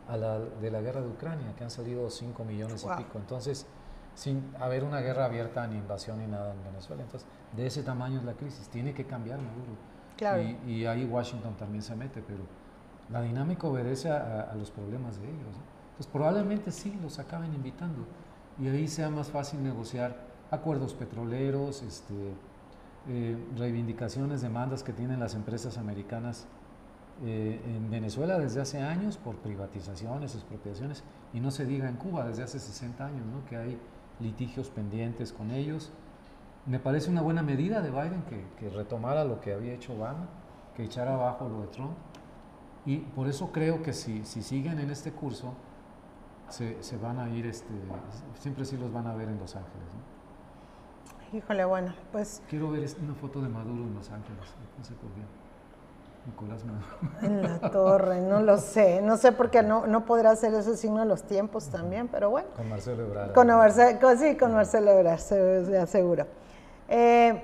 a 0.07 0.17
la 0.17 0.39
de 0.39 0.69
la 0.69 0.81
guerra 0.81 1.01
de 1.01 1.07
Ucrania, 1.07 1.55
que 1.57 1.63
han 1.63 1.71
salido 1.71 2.09
5 2.09 2.43
millones 2.43 2.83
y 2.83 2.97
pico. 2.97 3.17
Entonces, 3.17 3.65
sin 4.15 4.53
haber 4.59 4.83
una 4.83 4.99
guerra 4.99 5.25
abierta 5.25 5.65
ni 5.65 5.77
invasión 5.77 6.19
ni 6.19 6.27
nada 6.27 6.51
en 6.53 6.63
Venezuela. 6.63 7.03
Entonces, 7.03 7.27
de 7.55 7.65
ese 7.65 7.83
tamaño 7.83 8.19
es 8.19 8.25
la 8.25 8.33
crisis. 8.33 8.67
Tiene 8.67 8.93
que 8.93 9.05
cambiar 9.05 9.39
Maduro. 9.39 9.71
Claro. 10.17 10.43
Y, 10.67 10.85
ahí 10.85 11.05
Washington 11.05 11.55
también 11.55 11.81
se 11.81 11.95
mete, 11.95 12.21
pero 12.21 12.43
la 13.09 13.21
dinámica 13.21 13.67
obedece 13.67 14.09
a, 14.09 14.41
a 14.41 14.55
los 14.55 14.69
problemas 14.71 15.19
de 15.21 15.29
ellos. 15.29 15.55
¿no? 15.57 15.78
Pues 15.99 16.07
probablemente 16.07 16.71
sí 16.71 16.97
los 17.03 17.19
acaben 17.19 17.53
invitando 17.53 18.05
y 18.57 18.69
ahí 18.69 18.87
sea 18.87 19.09
más 19.09 19.27
fácil 19.27 19.61
negociar 19.61 20.15
acuerdos 20.49 20.93
petroleros, 20.93 21.83
este, 21.83 22.13
eh, 23.09 23.37
reivindicaciones, 23.57 24.41
demandas 24.41 24.81
que 24.81 24.93
tienen 24.93 25.19
las 25.19 25.35
empresas 25.35 25.77
americanas 25.77 26.47
eh, 27.25 27.59
en 27.65 27.91
Venezuela 27.91 28.39
desde 28.39 28.61
hace 28.61 28.81
años 28.81 29.17
por 29.17 29.35
privatizaciones, 29.39 30.35
expropiaciones, 30.35 31.03
y 31.33 31.41
no 31.41 31.51
se 31.51 31.65
diga 31.65 31.89
en 31.89 31.97
Cuba 31.97 32.25
desde 32.25 32.43
hace 32.43 32.59
60 32.59 33.05
años, 33.05 33.25
¿no? 33.25 33.45
que 33.49 33.57
hay 33.57 33.77
litigios 34.21 34.69
pendientes 34.69 35.33
con 35.33 35.51
ellos. 35.51 35.91
Me 36.65 36.79
parece 36.79 37.09
una 37.09 37.21
buena 37.21 37.43
medida 37.43 37.81
de 37.81 37.91
Biden 37.91 38.23
que, 38.57 38.69
retomara 38.69 39.25
lo 39.25 39.41
que 39.41 39.51
había 39.51 39.73
hecho 39.73 39.95
Obama, 39.95 40.29
que 40.77 40.85
echara 40.85 41.15
abajo 41.15 41.49
lo 41.49 41.59
de 41.59 41.67
Trump. 41.67 41.97
Y 42.85 42.99
por 42.99 43.27
eso 43.27 43.51
creo 43.51 43.83
que 43.83 43.91
si 43.91 44.23
siguen 44.23 44.79
en 44.79 44.91
este 44.91 45.11
curso, 45.11 45.55
se, 46.49 46.81
se, 46.81 46.97
van 46.97 47.19
a 47.19 47.29
ir, 47.29 47.45
este, 47.45 47.73
siempre 48.35 48.65
sí 48.65 48.77
los 48.77 48.91
van 48.91 49.07
a 49.07 49.15
ver 49.15 49.29
en 49.29 49.39
Los 49.39 49.55
Ángeles. 49.55 49.87
¿no? 49.93 51.37
Híjole, 51.37 51.65
bueno, 51.65 51.93
pues... 52.11 52.41
Quiero 52.49 52.71
ver 52.71 52.87
una 53.01 53.13
foto 53.13 53.41
de 53.41 53.49
Maduro 53.49 53.83
en 53.83 53.93
Los 53.93 54.09
Ángeles, 54.09 54.53
no 54.77 54.83
sé 54.83 54.93
por 54.95 55.09
qué. 55.11 55.21
Nicolás 56.25 56.63
Maduro. 56.65 56.87
En 57.21 57.43
la 57.43 57.71
torre, 57.71 58.21
no 58.21 58.41
lo 58.41 58.57
sé, 58.57 59.01
no 59.01 59.17
sé 59.17 59.31
por 59.31 59.49
qué 59.49 59.63
no, 59.63 59.87
no 59.87 60.05
podrá 60.05 60.31
hacer 60.31 60.53
ese 60.53 60.75
signo 60.75 60.99
de 60.99 61.05
los 61.05 61.23
tiempos 61.23 61.69
también, 61.69 62.07
pero 62.07 62.29
bueno. 62.29 62.49
Con 62.55 62.69
Marcelo 62.69 63.03
Ebrard. 63.03 63.33
Con, 63.33 63.47
Marcelo, 63.47 63.99
sí, 64.17 64.35
con 64.35 64.53
Marcelo 64.53 64.91
Ebrard, 64.91 65.19
se, 65.19 65.77
aseguro. 65.77 66.25
Eh, 66.87 67.43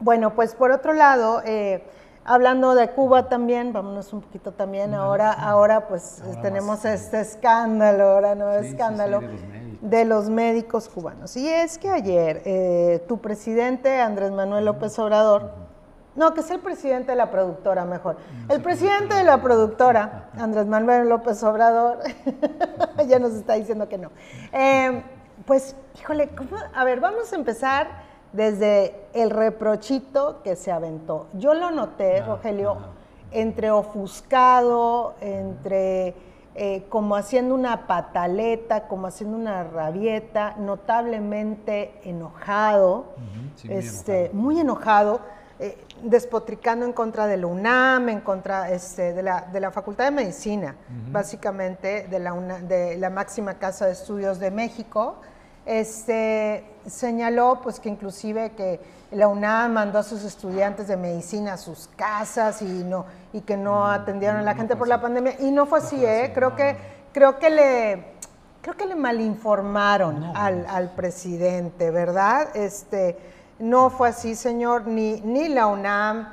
bueno, 0.00 0.34
pues 0.34 0.54
por 0.54 0.70
otro 0.70 0.92
lado, 0.92 1.42
eh, 1.44 1.84
Hablando 2.28 2.74
de 2.74 2.90
Cuba 2.90 3.28
también, 3.28 3.72
vámonos 3.72 4.12
un 4.12 4.20
poquito 4.20 4.50
también, 4.50 4.94
ahora, 4.94 5.32
ahora 5.32 5.86
pues 5.86 6.20
tenemos 6.42 6.84
este 6.84 7.20
escándalo, 7.20 8.02
ahora 8.02 8.34
no 8.34 8.50
escándalo 8.50 9.20
de, 9.80 10.04
los 10.04 10.28
médicos. 10.28 10.88
cubanos. 10.88 11.36
Y 11.36 11.48
es 11.48 11.78
que 11.78 11.88
ayer 11.88 12.42
eh, 12.44 13.04
tu 13.06 13.18
presidente, 13.18 14.00
Andrés 14.00 14.32
Manuel 14.32 14.64
López 14.64 14.98
Obrador, 14.98 15.52
No, 16.16 16.34
que 16.34 16.40
es 16.40 16.50
el 16.50 16.58
presidente 16.58 17.12
de 17.12 17.16
la 17.16 17.30
productora, 17.30 17.84
mejor. 17.84 18.16
El 18.48 18.60
presidente 18.60 19.14
de 19.14 19.22
la 19.22 19.40
productora, 19.40 20.30
Andrés 20.36 20.66
Manuel 20.66 21.08
López 21.08 21.40
Obrador, 21.44 22.00
ya 23.06 23.20
nos 23.20 23.34
está 23.34 23.54
diciendo 23.54 23.88
que 23.88 23.98
no. 23.98 24.10
Eh, 24.52 25.00
pues, 25.46 25.76
híjole, 26.00 26.28
a 26.74 26.82
ver, 26.82 26.98
vamos 26.98 27.32
a 27.32 27.36
empezar 27.36 28.05
desde 28.36 28.94
el 29.14 29.30
reprochito 29.30 30.42
que 30.44 30.56
se 30.56 30.70
aventó. 30.70 31.26
Yo 31.32 31.54
lo 31.54 31.70
noté, 31.70 32.22
Rogelio, 32.22 32.76
entre 33.32 33.70
ofuscado, 33.70 35.14
entre 35.20 36.14
eh, 36.54 36.84
como 36.88 37.16
haciendo 37.16 37.54
una 37.54 37.86
pataleta, 37.86 38.86
como 38.88 39.06
haciendo 39.06 39.36
una 39.36 39.64
rabieta, 39.64 40.54
notablemente 40.58 41.98
enojado, 42.04 43.14
este, 43.68 44.30
muy 44.32 44.60
enojado, 44.60 45.20
eh, 45.58 45.78
despotricando 46.02 46.84
en 46.84 46.92
contra 46.92 47.26
de 47.26 47.38
la 47.38 47.46
UNAM, 47.46 48.10
en 48.10 48.20
contra 48.20 48.70
este, 48.70 49.14
de, 49.14 49.22
la, 49.22 49.48
de, 49.52 49.60
la, 49.60 49.70
Facultad 49.70 50.04
de 50.04 50.10
Medicina, 50.10 50.76
básicamente 51.10 52.06
de 52.08 52.18
la, 52.18 52.34
de 52.60 52.98
la 52.98 53.08
máxima 53.08 53.54
casa 53.54 53.86
de 53.86 53.92
estudios 53.92 54.38
de 54.38 54.50
México. 54.50 55.20
Este, 55.66 56.64
señaló 56.86 57.60
pues 57.60 57.80
que 57.80 57.88
inclusive 57.88 58.52
que 58.52 58.80
la 59.10 59.26
UNAM 59.26 59.72
mandó 59.72 59.98
a 59.98 60.02
sus 60.04 60.22
estudiantes 60.22 60.86
de 60.86 60.96
medicina 60.96 61.54
a 61.54 61.56
sus 61.56 61.88
casas 61.96 62.62
y 62.62 62.64
no 62.64 63.04
y 63.32 63.40
que 63.40 63.56
no 63.56 63.80
mm, 63.80 63.90
atendieron 63.90 64.36
a 64.36 64.42
la 64.42 64.54
gente 64.54 64.76
por 64.76 64.86
la 64.86 65.00
pandemia. 65.00 65.34
Y 65.40 65.50
no 65.50 65.66
fue 65.66 65.80
así, 65.80 66.04
¿eh? 66.04 66.30
Creo 66.34 66.54
que 66.54 66.76
creo 67.12 67.38
que 67.38 67.50
le 67.50 68.04
creo 68.62 68.76
que 68.76 68.86
le 68.86 68.94
malinformaron 68.94 70.24
al, 70.34 70.66
al, 70.66 70.90
presidente, 70.90 71.90
¿verdad? 71.90 72.48
Este 72.54 73.16
no 73.58 73.90
fue 73.90 74.08
así, 74.08 74.34
señor, 74.34 74.86
ni 74.86 75.20
ni 75.22 75.48
la 75.48 75.66
UNAM. 75.66 76.28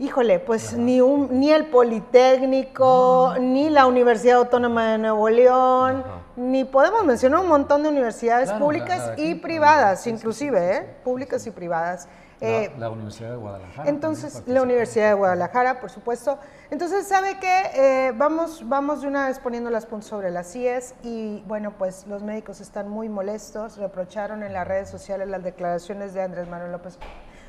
Híjole, 0.00 0.40
pues 0.40 0.76
ni, 0.76 1.00
un, 1.00 1.38
ni 1.38 1.52
el 1.52 1.66
Politécnico, 1.66 3.34
ni 3.38 3.70
la 3.70 3.86
Universidad 3.86 4.38
Autónoma 4.38 4.86
de 4.86 4.98
Nuevo 4.98 5.28
León, 5.28 6.02
ni 6.36 6.64
podemos 6.64 7.04
mencionar 7.04 7.40
un 7.40 7.48
montón 7.48 7.82
de 7.82 7.88
universidades 7.88 8.52
públicas 8.52 9.12
y 9.16 9.34
privadas, 9.36 10.06
inclusive, 10.06 10.76
¿eh? 10.76 10.96
públicas 11.04 11.46
y 11.46 11.50
privadas. 11.50 12.08
La, 12.40 12.48
eh, 12.48 12.72
la, 12.76 12.90
Universidad 12.90 13.30
de 13.30 13.36
Guadalajara. 13.36 13.88
Entonces, 13.88 14.42
la 14.46 14.62
Universidad 14.62 15.08
de 15.08 15.14
Guadalajara, 15.14 15.80
por 15.80 15.90
supuesto. 15.90 16.38
Entonces, 16.70 17.06
¿sabe 17.06 17.38
qué? 17.38 17.70
Eh, 17.74 18.12
vamos, 18.16 18.68
vamos 18.68 19.02
de 19.02 19.08
una 19.08 19.28
vez 19.28 19.38
poniendo 19.38 19.70
las 19.70 19.86
puntos 19.86 20.08
sobre 20.08 20.30
las 20.30 20.52
CIES 20.52 20.94
y 21.02 21.42
bueno, 21.46 21.72
pues 21.78 22.06
los 22.06 22.22
médicos 22.22 22.60
están 22.60 22.88
muy 22.88 23.08
molestos, 23.08 23.78
reprocharon 23.78 24.42
en 24.42 24.52
las 24.52 24.66
redes 24.66 24.90
sociales 24.90 25.28
las 25.28 25.42
declaraciones 25.42 26.12
de 26.12 26.22
Andrés 26.22 26.48
Manuel 26.48 26.72
López 26.72 26.98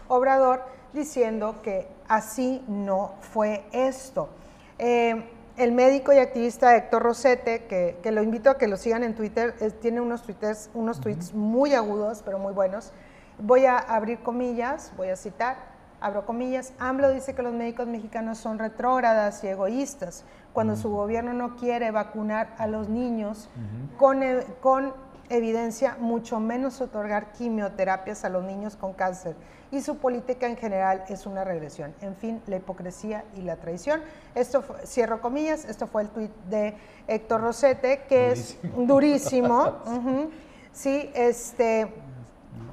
Obrador 0.07 0.63
diciendo 0.93 1.61
que 1.63 1.87
así 2.07 2.63
no 2.67 3.15
fue 3.19 3.65
esto. 3.71 4.29
Eh, 4.77 5.23
el 5.57 5.71
médico 5.71 6.11
y 6.11 6.17
activista 6.17 6.75
Héctor 6.75 7.03
Rosete, 7.03 7.65
que, 7.65 8.11
lo 8.11 8.21
invito 8.21 8.49
a 8.49 8.57
que 8.57 8.67
lo 8.67 8.77
sigan 8.77 9.03
en 9.03 9.15
Twitter, 9.15 9.53
tiene 9.81 10.01
unos, 10.01 10.23
twitters, 10.23 10.69
unos 10.73 10.99
tweets 10.99 11.33
muy 11.33 11.73
agudos, 11.73 12.21
pero 12.23 12.39
muy 12.39 12.53
buenos. 12.53 12.91
Voy 13.39 13.65
a 13.65 13.77
abrir 13.77 14.19
comillas, 14.19 14.91
voy 14.97 15.09
a 15.09 15.15
citar, 15.15 15.57
abro 16.01 16.25
comillas, 16.25 16.73
AMLO 16.77 17.09
dice 17.09 17.35
que 17.35 17.41
los 17.41 17.53
médicos 17.53 17.87
mexicanos 17.87 18.37
son 18.37 18.59
retrógradas 18.59 19.43
y 19.43 19.47
egoístas 19.47 20.25
cuando 20.53 20.75
su 20.75 20.89
gobierno 20.89 21.33
no 21.33 21.55
quiere 21.55 21.91
vacunar 21.91 22.53
a 22.57 22.67
los 22.67 22.89
niños 22.89 23.49
con, 23.97 24.23
e, 24.23 24.43
con 24.61 24.93
evidencia, 25.29 25.97
mucho 25.99 26.39
menos 26.39 26.81
otorgar 26.81 27.31
quimioterapias 27.31 28.25
a 28.25 28.29
los 28.29 28.43
niños 28.43 28.75
con 28.75 28.93
cáncer 28.93 29.35
y 29.71 29.81
su 29.81 29.97
política 29.97 30.47
en 30.47 30.57
general 30.57 31.03
es 31.09 31.25
una 31.25 31.43
regresión. 31.43 31.93
En 32.01 32.15
fin, 32.15 32.41
la 32.47 32.57
hipocresía 32.57 33.25
y 33.35 33.41
la 33.41 33.57
traición. 33.57 34.01
Esto, 34.33 34.63
cierro 34.85 35.21
comillas, 35.21 35.65
esto 35.65 35.87
fue 35.87 36.03
el 36.03 36.09
tuit 36.09 36.31
de 36.49 36.75
Héctor 37.07 37.41
Rosete, 37.41 38.03
que 38.07 38.31
es 38.31 38.57
durísimo. 38.77 39.75
Sí, 40.75 41.09
este, 41.15 41.87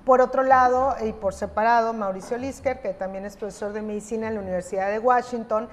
por 0.04 0.20
otro 0.20 0.42
lado, 0.42 0.96
y 1.06 1.12
por 1.12 1.34
separado, 1.34 1.92
Mauricio 1.92 2.36
Lisker, 2.36 2.80
que 2.80 2.94
también 2.94 3.24
es 3.24 3.36
profesor 3.36 3.72
de 3.72 3.80
medicina 3.80 4.26
en 4.26 4.34
la 4.34 4.40
Universidad 4.40 4.90
de 4.90 4.98
Washington, 4.98 5.68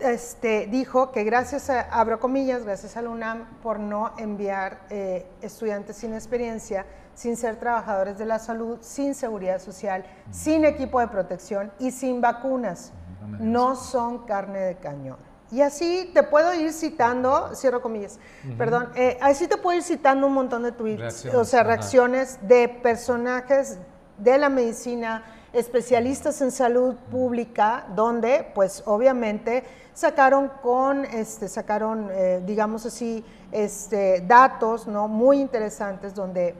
este, 0.00 0.66
dijo 0.66 1.12
que 1.12 1.24
gracias 1.24 1.70
a, 1.70 1.80
abro 1.80 2.20
comillas, 2.20 2.64
gracias 2.64 2.96
a 2.96 3.02
la 3.02 3.10
UNAM 3.10 3.46
por 3.62 3.78
no 3.78 4.12
enviar 4.18 4.80
eh, 4.90 5.26
estudiantes 5.42 5.96
sin 5.96 6.14
experiencia, 6.14 6.86
sin 7.14 7.36
ser 7.36 7.56
trabajadores 7.56 8.18
de 8.18 8.26
la 8.26 8.38
salud, 8.38 8.78
sin 8.80 9.14
seguridad 9.14 9.60
social, 9.60 10.04
sin 10.30 10.64
equipo 10.64 11.00
de 11.00 11.08
protección 11.08 11.72
y 11.78 11.90
sin 11.90 12.20
vacunas. 12.20 12.92
No 13.38 13.76
son 13.76 14.26
carne 14.26 14.60
de 14.60 14.76
cañón. 14.76 15.18
Y 15.52 15.62
así 15.62 16.10
te 16.14 16.22
puedo 16.22 16.54
ir 16.54 16.72
citando, 16.72 17.54
cierro 17.54 17.82
comillas, 17.82 18.20
perdón, 18.56 18.90
eh, 18.94 19.18
así 19.20 19.48
te 19.48 19.56
puedo 19.56 19.76
ir 19.76 19.82
citando 19.82 20.28
un 20.28 20.32
montón 20.32 20.62
de 20.62 20.70
tweets, 20.70 21.26
o 21.26 21.44
sea, 21.44 21.64
reacciones 21.64 22.38
de 22.42 22.68
personajes 22.68 23.78
de 24.16 24.38
la 24.38 24.48
medicina, 24.48 25.24
especialistas 25.52 26.40
en 26.40 26.52
salud 26.52 26.94
pública, 27.10 27.86
donde 27.96 28.48
pues 28.54 28.84
obviamente 28.86 29.64
sacaron 30.00 30.50
con, 30.62 31.04
este, 31.04 31.46
sacaron, 31.46 32.08
eh, 32.10 32.42
digamos 32.46 32.86
así, 32.86 33.22
este, 33.52 34.22
datos, 34.22 34.86
¿no? 34.86 35.08
Muy 35.08 35.38
interesantes 35.38 36.14
donde, 36.14 36.54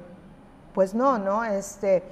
pues 0.75 0.95
no, 0.95 1.17
¿no? 1.17 1.43
Este, 1.43 2.03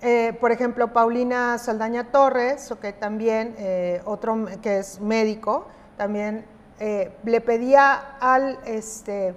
eh, 0.00 0.34
por 0.40 0.52
ejemplo, 0.52 0.90
Paulina 0.90 1.58
Saldaña 1.58 2.10
Torres, 2.10 2.72
que 2.80 2.94
también, 2.94 3.54
eh, 3.58 4.00
otro 4.06 4.46
que 4.62 4.78
es 4.78 5.00
médico, 5.00 5.66
también 5.98 6.46
le 6.80 7.40
pedía 7.40 8.16
al, 8.20 8.58
este, 8.64 9.34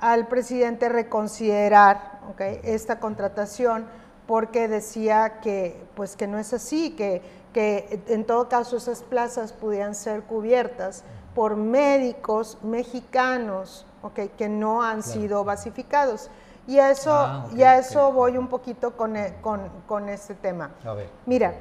al 0.00 0.26
presidente 0.26 0.88
reconsiderar 0.88 2.20
esta 2.62 3.00
contratación 3.00 3.86
porque 4.26 4.68
decía 4.68 5.40
que, 5.40 5.82
pues, 5.94 6.14
que 6.14 6.26
no 6.26 6.38
es 6.38 6.52
así, 6.52 6.90
que, 6.90 7.22
que 7.54 8.02
en 8.08 8.26
todo 8.26 8.48
caso 8.50 8.76
esas 8.76 9.02
plazas 9.02 9.52
pudieran 9.54 9.94
ser 9.94 10.24
cubiertas 10.24 11.04
por 11.34 11.56
médicos 11.56 12.58
mexicanos 12.62 13.86
okay, 14.02 14.28
que 14.28 14.48
no 14.48 14.82
han 14.82 15.02
sido 15.02 15.44
basificados. 15.44 16.30
Y 16.66 16.78
a 16.78 16.90
eso, 16.90 17.12
ah, 17.12 17.46
eso 17.78 18.12
voy 18.12 18.36
un 18.36 18.48
poquito 18.48 18.96
con, 18.96 19.16
e, 19.16 19.34
con, 19.40 19.60
con 19.86 20.08
este 20.08 20.34
tema. 20.34 20.72
A 20.84 20.94
ver. 20.94 21.08
Mira, 21.26 21.54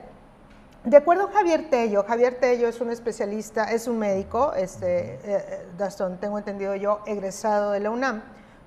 de 0.83 0.97
acuerdo 0.97 1.27
a 1.27 1.31
Javier 1.31 1.69
Tello, 1.69 2.03
Javier 2.03 2.39
Tello 2.39 2.67
es 2.67 2.81
un 2.81 2.89
especialista, 2.89 3.71
es 3.71 3.87
un 3.87 3.99
médico, 3.99 4.53
este, 4.53 5.19
eh, 5.23 5.67
Gastón, 5.77 6.17
tengo 6.17 6.37
entendido 6.37 6.75
yo, 6.75 7.01
egresado 7.05 7.71
de 7.71 7.81
la 7.81 7.91
UNAM, 7.91 8.23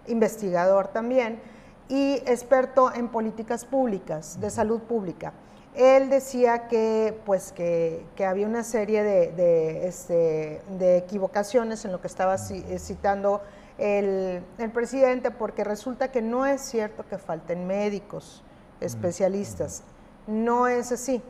investigador 0.07 0.89
también 0.89 1.41
y 1.89 2.15
experto 2.27 2.93
en 2.95 3.09
políticas 3.09 3.65
públicas, 3.65 4.41
de 4.41 4.51
salud 4.51 4.81
pública. 4.81 5.33
Él 5.77 6.09
decía 6.09 6.69
que, 6.69 7.15
pues, 7.27 7.53
que, 7.53 8.07
había 8.27 8.47
una 8.47 8.65
serie 8.65 9.03
de, 9.03 9.87
este, 9.87 10.63
de, 10.79 10.97
equivocaciones 10.97 11.85
en 11.85 11.93
lo 11.93 12.01
que 12.01 12.07
estaba 12.07 12.37
eh, 12.37 12.79
citando 12.79 13.43
el, 13.77 14.43
presidente, 14.73 15.31
porque 15.31 15.65
resulta 15.65 16.11
que 16.11 16.23
no 16.23 16.47
es 16.47 16.63
cierto 16.63 17.05
que 17.07 17.19
falten 17.19 17.67
médicos 17.67 18.43
especialistas. 18.81 19.83
No 20.27 20.67
es 20.67 20.93
así. 20.93 21.23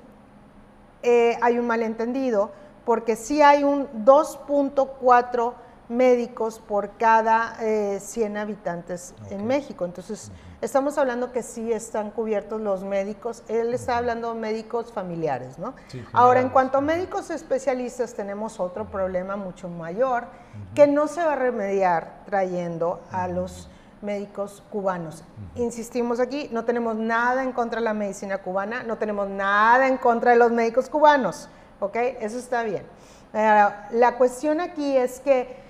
Eh, 1.02 1.36
hay 1.42 1.58
un 1.58 1.66
malentendido, 1.66 2.52
porque 2.84 3.16
sí 3.16 3.42
hay 3.42 3.64
un 3.64 3.88
2.4 4.04 5.54
médicos 5.88 6.58
por 6.58 6.96
cada 6.96 7.56
100 7.98 8.36
eh, 8.36 8.40
habitantes 8.40 9.14
en 9.30 9.46
México. 9.46 9.84
Entonces, 9.84 10.32
estamos 10.60 10.98
hablando 10.98 11.32
que 11.32 11.42
sí 11.42 11.72
están 11.72 12.10
cubiertos 12.10 12.60
los 12.60 12.82
médicos. 12.82 13.42
Él 13.48 13.72
está 13.74 13.98
hablando 13.98 14.34
de 14.34 14.40
médicos 14.40 14.92
familiares, 14.92 15.58
¿no? 15.58 15.74
Ahora, 16.12 16.40
en 16.40 16.48
cuanto 16.48 16.78
a 16.78 16.80
médicos 16.80 17.30
especialistas, 17.30 18.14
tenemos 18.14 18.58
otro 18.58 18.86
problema 18.86 19.36
mucho 19.36 19.68
mayor 19.68 20.24
que 20.74 20.86
no 20.86 21.06
se 21.06 21.22
va 21.22 21.34
a 21.34 21.36
remediar 21.36 22.22
trayendo 22.26 23.00
a 23.12 23.28
los 23.28 23.68
médicos 24.02 24.62
cubanos. 24.70 25.24
Insistimos 25.54 26.20
aquí, 26.20 26.48
no 26.52 26.64
tenemos 26.64 26.96
nada 26.96 27.42
en 27.42 27.52
contra 27.52 27.80
de 27.80 27.84
la 27.84 27.94
medicina 27.94 28.38
cubana, 28.38 28.82
no 28.82 28.98
tenemos 28.98 29.28
nada 29.28 29.88
en 29.88 29.96
contra 29.96 30.32
de 30.32 30.36
los 30.36 30.52
médicos 30.52 30.88
cubanos, 30.88 31.48
¿ok? 31.80 31.96
Eso 32.20 32.38
está 32.38 32.62
bien. 32.62 32.84
la 33.32 34.14
cuestión 34.18 34.60
aquí 34.60 34.96
es 34.96 35.20
que 35.20 35.65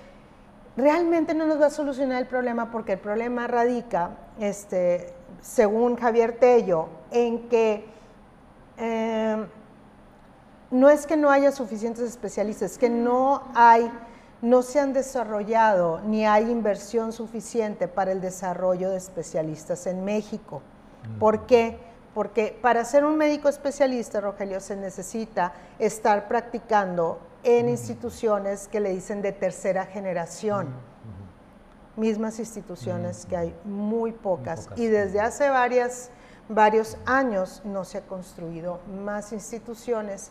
realmente 0.77 1.33
no 1.33 1.45
nos 1.45 1.59
va 1.59 1.65
a 1.65 1.71
solucionar 1.71 2.21
el 2.21 2.27
problema 2.27 2.71
porque 2.71 2.93
el 2.93 2.99
problema 2.99 3.47
radica, 3.47 4.11
este, 4.39 5.13
según 5.41 5.97
Javier 5.97 6.37
Tello, 6.39 6.87
en 7.11 7.49
que 7.49 7.85
em, 8.77 9.47
no 10.71 10.89
es 10.89 11.07
que 11.07 11.17
no 11.17 11.31
haya 11.31 11.51
suficientes 11.51 12.03
especialistas, 12.03 12.73
es 12.73 12.77
que 12.77 12.89
no 12.89 13.43
hay, 13.55 13.91
no 14.41 14.61
se 14.61 14.79
han 14.79 14.93
desarrollado 14.93 15.99
ni 16.01 16.25
hay 16.25 16.49
inversión 16.51 17.11
suficiente 17.11 17.87
para 17.87 18.11
el 18.11 18.21
desarrollo 18.21 18.91
de 18.91 18.97
especialistas 18.97 19.87
en 19.87 20.05
México. 20.05 20.61
¿Por 21.19 21.45
qué? 21.45 21.79
porque 22.17 22.57
para 22.63 22.83
ser 22.83 23.05
un 23.05 23.15
médico 23.15 23.47
especialista, 23.47 24.19
Rogelio, 24.19 24.59
se 24.59 24.75
necesita 24.75 25.53
estar 25.77 26.27
practicando 26.27 27.19
en 27.43 27.69
instituciones 27.69 28.67
que 28.67 28.79
le 28.79 28.91
dicen 28.91 29.21
de 29.21 29.31
tercera 29.31 29.85
generación. 29.85 30.67
Mismas 31.95 32.39
instituciones 32.39 33.25
que 33.25 33.37
hay 33.37 33.55
muy 33.63 34.11
pocas. 34.11 34.69
Y 34.75 34.85
desde 34.85 35.19
hace 35.19 35.49
varias, 35.49 36.11
varios 36.47 36.97
años 37.05 37.61
no 37.65 37.85
se 37.85 37.99
ha 37.99 38.01
construido 38.01 38.79
más 39.03 39.33
instituciones, 39.33 40.29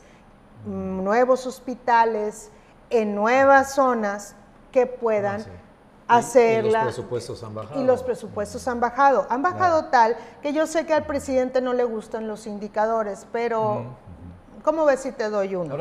nuevos 0.65 1.47
hospitales 1.47 2.51
en 2.91 3.15
nuevas 3.15 3.75
zonas 3.75 4.37
que 4.71 4.87
puedan 4.87 5.41
ah, 6.07 6.19
hacerla. 6.19 6.69
Y, 6.69 6.73
los 6.73 6.83
presupuestos 6.85 7.43
han 7.43 7.55
bajado. 7.55 7.81
Y 7.81 7.85
los 7.85 8.03
presupuestos 8.03 8.69
han 8.69 8.81
bajado. 8.81 9.27
Han 9.29 9.43
bajado 9.43 9.87
tal 9.87 10.17
que 10.43 10.53
yo 10.53 10.67
sé 10.67 10.87
que 10.87 10.93
al 10.93 11.07
presidente 11.07 11.61
no 11.61 11.73
le 11.73 11.85
gustan 11.85 12.29
los 12.29 12.47
indicadores, 12.47 13.27
pero 13.33 13.97
¿cómo 14.67 14.85
ves 14.85 15.01
si 15.01 15.13
te 15.13 15.31
doy 15.31 15.55
uno? 15.55 15.77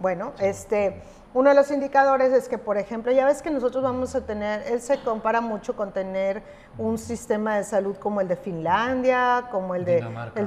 Bueno, 0.00 0.34
este, 0.38 1.02
uno 1.32 1.48
de 1.48 1.56
los 1.56 1.70
indicadores 1.70 2.30
es 2.34 2.46
que, 2.46 2.58
por 2.58 2.76
ejemplo, 2.76 3.10
ya 3.10 3.24
ves 3.24 3.40
que 3.40 3.50
nosotros 3.50 3.82
vamos 3.82 4.14
a 4.14 4.20
tener, 4.20 4.70
él 4.70 4.82
se 4.82 5.00
compara 5.00 5.40
mucho 5.40 5.74
con 5.74 5.92
tener 5.92 6.42
un 6.76 6.98
sistema 6.98 7.56
de 7.56 7.64
salud 7.64 7.96
como 7.96 8.20
el 8.20 8.28
de 8.28 8.36
Finlandia, 8.36 9.48
como 9.50 9.74
el 9.74 9.86
de 9.86 9.96
Dinamarca, 9.96 10.40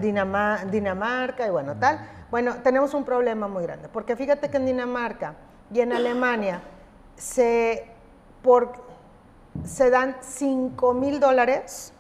el 0.64 0.72
Dinamarca 0.72 1.48
y 1.48 1.50
bueno, 1.50 1.76
tal. 1.76 2.08
Bueno, 2.30 2.58
tenemos 2.64 2.94
un 2.94 3.04
problema 3.04 3.48
muy 3.48 3.64
grande, 3.64 3.90
porque 3.90 4.16
fíjate 4.16 4.52
que 4.52 4.58
en 4.58 4.68
Dinamarca 4.68 5.34
y 5.74 5.82
en 5.82 5.92
Alemania 5.92 6.62
se, 7.16 7.88
por, 8.44 8.74
se 9.66 9.90
dan 9.90 10.18
5 10.22 10.94
mil 10.94 11.20
dólares, 11.20 11.94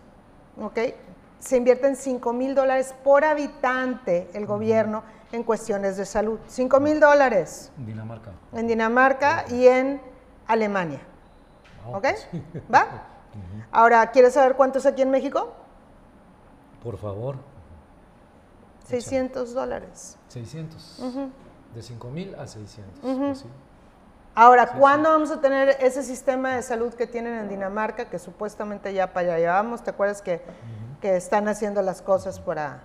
¿ok? 0.61 0.77
Se 1.39 1.57
invierten 1.57 1.95
5 1.95 2.33
mil 2.33 2.53
dólares 2.53 2.93
por 3.03 3.25
habitante 3.25 4.29
el 4.35 4.45
gobierno 4.45 5.01
en 5.31 5.43
cuestiones 5.43 5.97
de 5.97 6.05
salud. 6.05 6.39
5 6.47 6.79
mil 6.79 6.99
dólares. 6.99 7.71
En 7.77 7.85
Dinamarca. 7.85 8.31
En 8.53 8.67
Dinamarca 8.67 9.45
y 9.49 9.67
en 9.67 10.01
Alemania. 10.47 11.01
Ah, 11.85 11.97
¿Ok? 11.97 12.05
¿Va? 12.73 12.87
Ahora, 13.71 14.11
¿quieres 14.11 14.33
saber 14.33 14.55
cuánto 14.55 14.79
es 14.79 14.85
aquí 14.85 15.01
en 15.01 15.09
México? 15.09 15.53
Por 16.83 16.97
favor. 16.97 17.37
600 18.87 19.53
dólares. 19.53 20.17
600. 20.27 21.01
De 21.73 21.81
5 21.81 22.09
mil 22.09 22.35
a 22.35 22.47
600. 22.47 22.99
Pues 23.01 23.45
Ahora, 24.33 24.67
¿cuándo 24.67 25.09
vamos 25.09 25.29
a 25.31 25.41
tener 25.41 25.77
ese 25.79 26.03
sistema 26.03 26.55
de 26.55 26.61
salud 26.61 26.93
que 26.93 27.05
tienen 27.05 27.37
en 27.37 27.49
Dinamarca, 27.49 28.05
que 28.09 28.17
supuestamente 28.17 28.93
ya 28.93 29.11
para 29.13 29.27
allá 29.33 29.39
llevamos? 29.39 29.83
¿Te 29.83 29.89
acuerdas 29.89 30.21
que, 30.21 30.41
que 31.01 31.17
están 31.17 31.47
haciendo 31.49 31.81
las 31.81 32.01
cosas 32.01 32.39
para, 32.39 32.81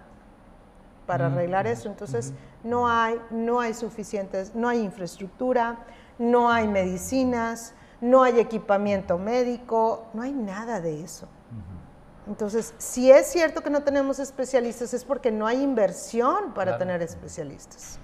para 1.06 1.26
arreglar 1.26 1.66
eso? 1.66 1.88
Entonces, 1.88 2.32
no, 2.64 2.88
hay, 2.88 3.20
no 3.30 3.60
hay 3.60 3.74
suficientes, 3.74 4.54
no 4.54 4.68
hay 4.68 4.80
infraestructura, 4.80 5.78
no 6.18 6.50
hay 6.50 6.68
medicinas, 6.68 7.74
no 8.00 8.22
hay 8.22 8.40
equipamiento 8.40 9.18
médico, 9.18 10.06
no 10.12 10.22
hay 10.22 10.32
nada 10.32 10.80
de 10.80 11.02
eso. 11.02 11.28
Entonces, 12.26 12.74
si 12.78 13.10
es 13.10 13.28
cierto 13.28 13.62
que 13.62 13.70
no 13.70 13.82
tenemos 13.82 14.18
especialistas, 14.18 14.92
es 14.94 15.04
porque 15.04 15.30
no 15.30 15.46
hay 15.46 15.62
inversión 15.62 16.52
para 16.54 16.76
tener 16.76 17.00
especialistas. 17.00 18.00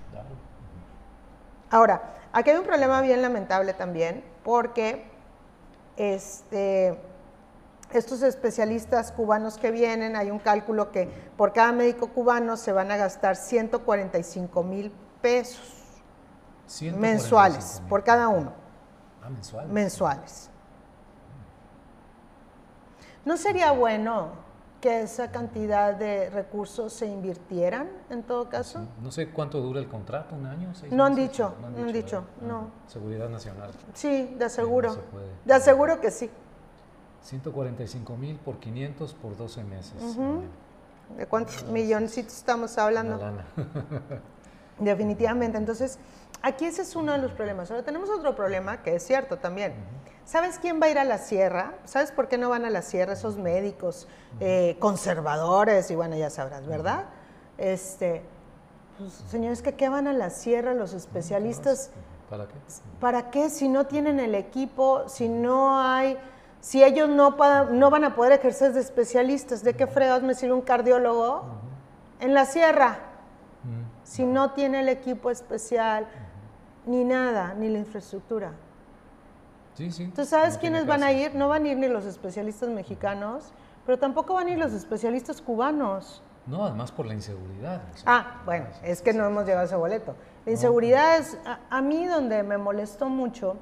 Ahora, 1.71 2.02
aquí 2.32 2.50
hay 2.50 2.56
un 2.59 2.64
problema 2.64 3.00
bien 3.00 3.21
lamentable 3.21 3.73
también, 3.73 4.23
porque 4.44 5.11
este, 5.97 6.99
estos 7.99 8.22
especialistas 8.22 9.12
cubanos 9.12 9.58
que 9.58 9.70
vienen, 9.70 10.16
hay 10.16 10.30
un 10.30 10.38
cálculo 10.38 10.90
que 10.90 11.08
por 11.37 11.52
cada 11.52 11.72
médico 11.72 12.08
cubano 12.08 12.56
se 12.56 12.72
van 12.72 12.90
a 12.90 12.96
gastar 12.96 13.37
145 13.37 14.62
mil 14.62 14.92
pesos 15.20 15.82
mensuales, 16.96 17.82
por 17.88 18.02
cada 18.02 18.28
uno. 18.28 18.52
Ah, 19.22 19.30
mensuales. 19.30 19.72
Mensuales. 19.72 20.50
¿No 23.25 23.37
sería 23.37 23.70
bueno 23.70 24.31
que 24.81 25.02
esa 25.02 25.31
cantidad 25.31 25.94
de 25.94 26.28
recursos 26.31 26.92
se 26.92 27.07
invirtieran 27.07 27.88
en 28.11 28.24
todo 28.24 28.48
caso? 28.48 28.81
No 29.00 29.12
sé 29.12 29.31
cuánto 29.31 29.61
dura 29.61 29.78
el 29.78 29.87
contrato, 29.87 30.35
un 30.35 30.46
año, 30.46 30.74
seis 30.74 30.92
no, 30.92 31.05
han 31.05 31.14
dicho, 31.14 31.55
no 31.61 31.85
han 31.85 31.92
dicho, 31.92 32.24
no 32.40 32.70
Seguridad 32.88 33.28
Nacional. 33.28 33.70
Sí, 33.94 34.35
de 34.37 34.44
aseguro. 34.44 34.96
de 35.44 35.55
aseguro 35.55 36.00
que 36.00 36.11
sí. 36.11 36.28
145 37.22 38.16
mil 38.16 38.37
por 38.37 38.58
500 38.58 39.14
por 39.14 39.37
12 39.37 39.64
meses. 39.64 40.16
¿De 41.16 41.26
cuántos 41.26 41.64
milloncitos 41.64 42.35
estamos 42.35 42.76
hablando? 42.78 43.20
Definitivamente. 44.78 45.58
Entonces, 45.58 45.98
aquí 46.42 46.64
ese 46.64 46.82
es 46.82 46.96
uno 46.96 47.12
de 47.12 47.18
los 47.18 47.32
problemas. 47.32 47.70
Ahora 47.70 47.85
tenemos 47.85 48.11
otro 48.11 48.35
problema 48.35 48.82
que 48.82 48.96
es 48.96 49.02
cierto 49.02 49.38
también. 49.38 49.74
¿Sabes 50.24 50.58
quién 50.58 50.80
va 50.80 50.87
a 50.87 50.90
ir 50.90 50.98
a 50.98 51.04
la 51.04 51.18
sierra? 51.18 51.74
¿Sabes 51.85 52.12
por 52.12 52.28
qué 52.28 52.38
no 52.38 52.48
van 52.48 52.64
a 52.64 52.70
la 52.70 52.82
sierra 52.82 53.14
esos 53.14 53.37
médicos 53.37 54.08
eh, 54.40 54.76
conservadores? 54.78 55.90
Y 55.90 55.96
bueno, 55.96 56.16
ya 56.16 56.30
sabrás, 56.30 56.66
¿verdad? 56.66 57.06
Este, 57.58 58.22
pues, 58.98 59.12
señores, 59.28 59.62
¿qué 59.62 59.88
van 59.88 60.06
a 60.06 60.12
la 60.12 60.30
sierra 60.30 60.74
los 60.74 60.92
especialistas? 60.92 61.90
¿Para 62.30 62.46
qué? 62.46 62.54
¿Para 63.00 63.30
qué? 63.30 63.50
Si 63.50 63.68
no 63.68 63.87
tienen 63.87 64.20
el 64.20 64.35
equipo, 64.35 65.08
si 65.08 65.28
no 65.28 65.78
hay, 65.78 66.16
si 66.62 66.85
ellos 66.85 67.09
no, 67.09 67.37
no 67.72 67.90
van 67.90 68.05
a 68.05 68.14
poder 68.14 68.31
ejercer 68.31 68.72
de 68.72 68.81
especialistas, 68.81 69.64
¿de 69.64 69.75
qué 69.75 69.88
fregados 69.88 70.22
me 70.22 70.33
sirve 70.33 70.55
un 70.55 70.62
cardiólogo 70.62 71.42
en 72.20 72.35
la 72.35 72.44
sierra? 72.46 73.01
Si 74.05 74.25
no 74.25 74.53
tiene 74.53 74.81
el 74.81 74.88
equipo 74.88 75.31
especial, 75.31 76.07
ni 76.87 77.03
nada, 77.03 77.55
ni 77.55 77.68
la 77.68 77.79
infraestructura. 77.79 78.53
Sí, 79.75 79.90
sí. 79.90 80.07
¿Tú 80.14 80.25
sabes 80.25 80.57
quiénes 80.57 80.87
van 80.87 81.03
a 81.03 81.11
ir? 81.11 81.35
No 81.35 81.48
van 81.48 81.64
a 81.64 81.68
ir 81.68 81.79
ni 81.79 81.88
los 81.88 82.05
especialistas 82.05 82.68
mexicanos, 82.68 83.53
pero 83.85 83.98
tampoco 83.98 84.35
van 84.35 84.46
a 84.46 84.51
ir 84.53 84.59
los 84.59 84.72
especialistas 84.72 85.42
cubanos. 85.42 86.22
No, 86.46 86.64
además 86.64 86.92
por 86.92 87.07
la 87.07 87.14
inseguridad. 87.14 87.83
ah, 88.07 88.40
bueno, 88.44 88.66
es 88.85 89.03
que 89.03 89.12
no 89.12 89.27
hemos 89.27 89.46
llegado 89.46 89.62
a 89.62 89.64
ese 89.64 89.77
boleto. 89.77 90.14
La 90.46 90.53
inseguridad 90.53 91.18
es, 91.18 91.37
a, 91.70 91.83
mí 91.83 92.07
donde 92.07 92.44
me 92.44 92.57
molestó 92.57 93.09
mucho, 93.09 93.57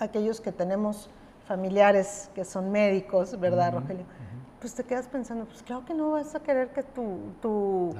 aquellos 0.00 0.40
que 0.40 0.50
tenemos 0.50 1.10
familiares 1.48 2.30
que 2.34 2.44
son 2.44 2.70
médicos, 2.70 3.38
¿verdad, 3.40 3.72
Rogelio? 3.72 4.04
pues 4.60 4.74
te 4.74 4.82
quedas 4.82 5.06
pensando, 5.06 5.44
pues 5.44 5.62
claro 5.62 5.84
que 5.84 5.94
no 5.94 6.10
vas 6.10 6.34
a 6.34 6.40
querer 6.40 6.70
que 6.70 6.82
tu, 6.82 7.32
tu, 7.40 7.94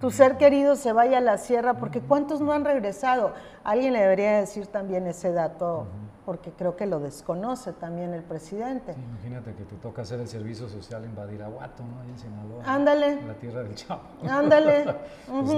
tu 0.00 0.10
ser 0.12 0.36
querido 0.36 0.76
se 0.76 0.92
vaya 0.92 1.18
a 1.18 1.20
la 1.20 1.38
sierra, 1.38 1.74
porque 1.74 2.00
¿cuántos 2.00 2.40
no 2.40 2.52
han 2.52 2.64
regresado? 2.64 3.32
Alguien 3.64 3.92
le 3.92 4.00
debería 4.00 4.38
decir 4.38 4.68
también 4.68 5.08
ese 5.08 5.32
dato, 5.32 5.88
porque 6.24 6.50
creo 6.52 6.76
que 6.76 6.86
lo 6.86 7.00
desconoce 7.00 7.72
también 7.72 8.14
el 8.14 8.22
presidente. 8.22 8.94
imagínate 8.94 9.54
que 9.54 9.64
te 9.64 9.76
toca 9.76 10.02
hacer 10.02 10.20
el 10.20 10.28
servicio 10.28 10.68
social 10.68 11.04
en 11.04 11.14
Badiraguato, 11.14 11.82
¿no? 11.82 12.00
Ahí 12.00 12.10
en 12.10 12.18
Sinaloa. 12.18 12.64
Ándale. 12.66 13.12
En 13.12 13.28
la 13.28 13.34
tierra 13.34 13.62
del 13.62 13.74
Chavo. 13.74 14.02
Ándale. 14.28 14.84
pues 15.26 15.52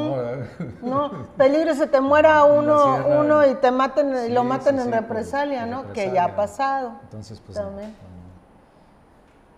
no, 0.83 1.11
no, 1.11 1.27
peligro 1.37 1.75
se 1.75 1.87
te 1.87 2.01
muera 2.01 2.45
uno, 2.45 3.07
uno 3.21 3.47
y 3.47 3.55
te 3.57 3.71
maten, 3.71 4.35
lo 4.35 4.45
maten 4.45 4.79
en 4.81 4.93
represalia, 4.93 5.67
¿no? 5.67 5.93
que 5.93 6.11
ya 6.13 6.25
ha 6.25 6.37
pasado. 6.37 6.99
Entonces, 7.03 7.41
pues 7.45 7.59
también. 7.59 7.95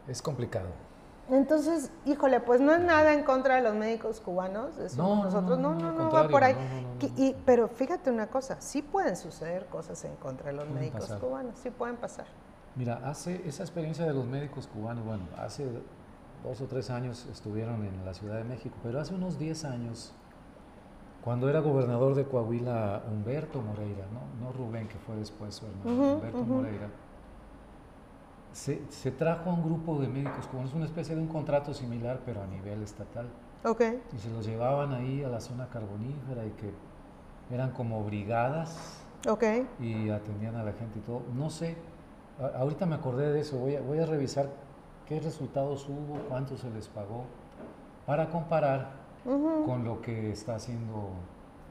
es 0.07 0.21
complicado. 0.21 0.88
Entonces, 1.31 1.91
híjole, 2.07 2.41
pues 2.41 2.61
no 2.61 2.73
es 2.75 2.81
nada 2.81 3.13
en 3.13 3.23
contra 3.23 3.57
de 3.57 3.63
los 3.63 3.75
médicos 3.75 4.21
cubanos, 4.21 4.71
no, 4.97 5.25
nosotros 5.25 5.59
no, 5.59 5.75
no, 5.75 5.93
no, 5.93 6.11
va 6.11 6.27
por 6.29 6.43
ahí. 6.43 6.57
Y, 7.17 7.35
pero 7.45 7.69
fíjate 7.69 8.11
una 8.11 8.29
cosa, 8.29 8.61
sí 8.61 8.81
pueden 8.83 9.15
suceder 9.17 9.67
cosas 9.67 10.03
en 10.05 10.17
contra 10.17 10.47
de 10.47 10.55
los 10.55 10.69
médicos 10.69 11.13
cubanos, 11.21 11.59
sí 11.59 11.71
pueden 11.71 11.97
pasar. 11.97 12.27
Mira, 12.77 13.01
hace 13.05 13.43
esa 13.47 13.63
experiencia 13.63 14.07
de 14.07 14.15
los 14.15 14.25
médicos 14.25 14.69
cubanos, 14.69 15.05
bueno, 15.05 15.25
hace 15.37 15.67
dos 16.45 16.61
o 16.61 16.67
tres 16.67 16.89
años 16.91 17.27
estuvieron 17.31 17.85
en 17.85 18.05
la 18.05 18.15
Ciudad 18.15 18.37
de 18.37 18.45
México, 18.45 18.77
pero 18.83 19.01
hace 19.01 19.15
unos 19.15 19.39
diez 19.39 19.65
años, 19.65 20.15
cuando 21.23 21.51
era 21.51 21.61
gobernador 21.61 22.15
de 22.15 22.25
Coahuila 22.25 23.03
Humberto 23.11 23.61
Moreira, 23.61 24.07
no, 24.13 24.47
no 24.47 24.53
Rubén, 24.53 24.89
que 24.89 24.97
fue 24.99 25.17
después 25.17 25.57
su 25.57 25.67
hermano, 25.67 26.15
Humberto 26.15 26.45
Moreira, 26.45 26.89
se, 28.59 28.83
se, 28.91 29.13
trajo 29.13 29.51
a 29.51 29.55
un 29.55 29.63
grupo 29.63 30.01
de 30.01 30.09
médicos 30.09 30.49
cubanos, 30.49 30.75
una 30.75 30.87
especie 30.87 31.15
de 31.15 31.21
un 31.21 31.29
contrato 31.29 31.73
similar, 31.73 32.21
pero 32.27 32.43
a 32.43 32.47
nivel 32.47 32.83
estatal. 32.83 33.29
Okay. 33.65 34.03
Y 34.13 34.19
se 34.19 34.31
los 34.31 34.45
llevaban 34.45 34.93
ahí 34.93 35.23
a 35.23 35.29
la 35.29 35.41
zona 35.41 35.69
carbonífera 35.69 36.45
y 36.45 36.51
que 36.51 36.73
eran 37.55 37.71
como 37.71 38.03
brigadas. 38.03 39.01
Okay. 39.27 39.65
Y 39.79 40.11
atendían 40.11 40.57
a 40.57 40.65
la 40.65 40.73
gente 40.73 40.99
y 40.99 41.03
todo. 41.03 41.23
No 41.35 41.51
sé, 41.51 41.77
ahorita 42.57 42.85
me 42.87 42.97
acordé 42.97 43.33
de 43.33 43.41
eso, 43.41 43.59
voy 43.59 43.77
a, 43.77 43.81
voy 43.81 44.01
a 44.01 44.07
revisar 44.07 44.51
qué 45.07 45.21
resultados 45.21 45.89
hubo, 45.89 46.19
cuánto 46.29 46.57
se 46.57 46.69
les 46.71 46.89
pagó, 46.89 47.27
para 48.07 48.29
comparar 48.29 48.91
con 49.25 49.85
lo 49.85 50.01
que 50.03 50.33
está 50.33 50.57
haciendo 50.57 51.11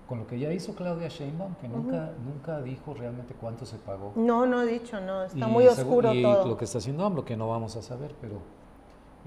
con 0.07 0.19
lo 0.19 0.27
que 0.27 0.39
ya 0.39 0.51
hizo 0.53 0.73
Claudia 0.73 1.09
Sheinbaum, 1.09 1.55
que 1.55 1.67
nunca, 1.67 2.11
nunca 2.23 2.61
dijo 2.61 2.93
realmente 2.93 3.33
cuánto 3.33 3.65
se 3.65 3.77
pagó. 3.77 4.13
No, 4.15 4.45
no 4.45 4.59
ha 4.59 4.65
dicho, 4.65 5.01
no, 5.01 5.23
está 5.23 5.47
muy 5.47 5.67
oscuro 5.67 6.13
y 6.13 6.21
todo. 6.21 6.47
lo 6.47 6.57
que 6.57 6.65
está 6.65 6.77
haciendo 6.77 7.05
AMLO, 7.05 7.25
que 7.25 7.35
no 7.35 7.49
vamos 7.49 7.75
a 7.75 7.81
saber, 7.81 8.15
pero 8.21 8.39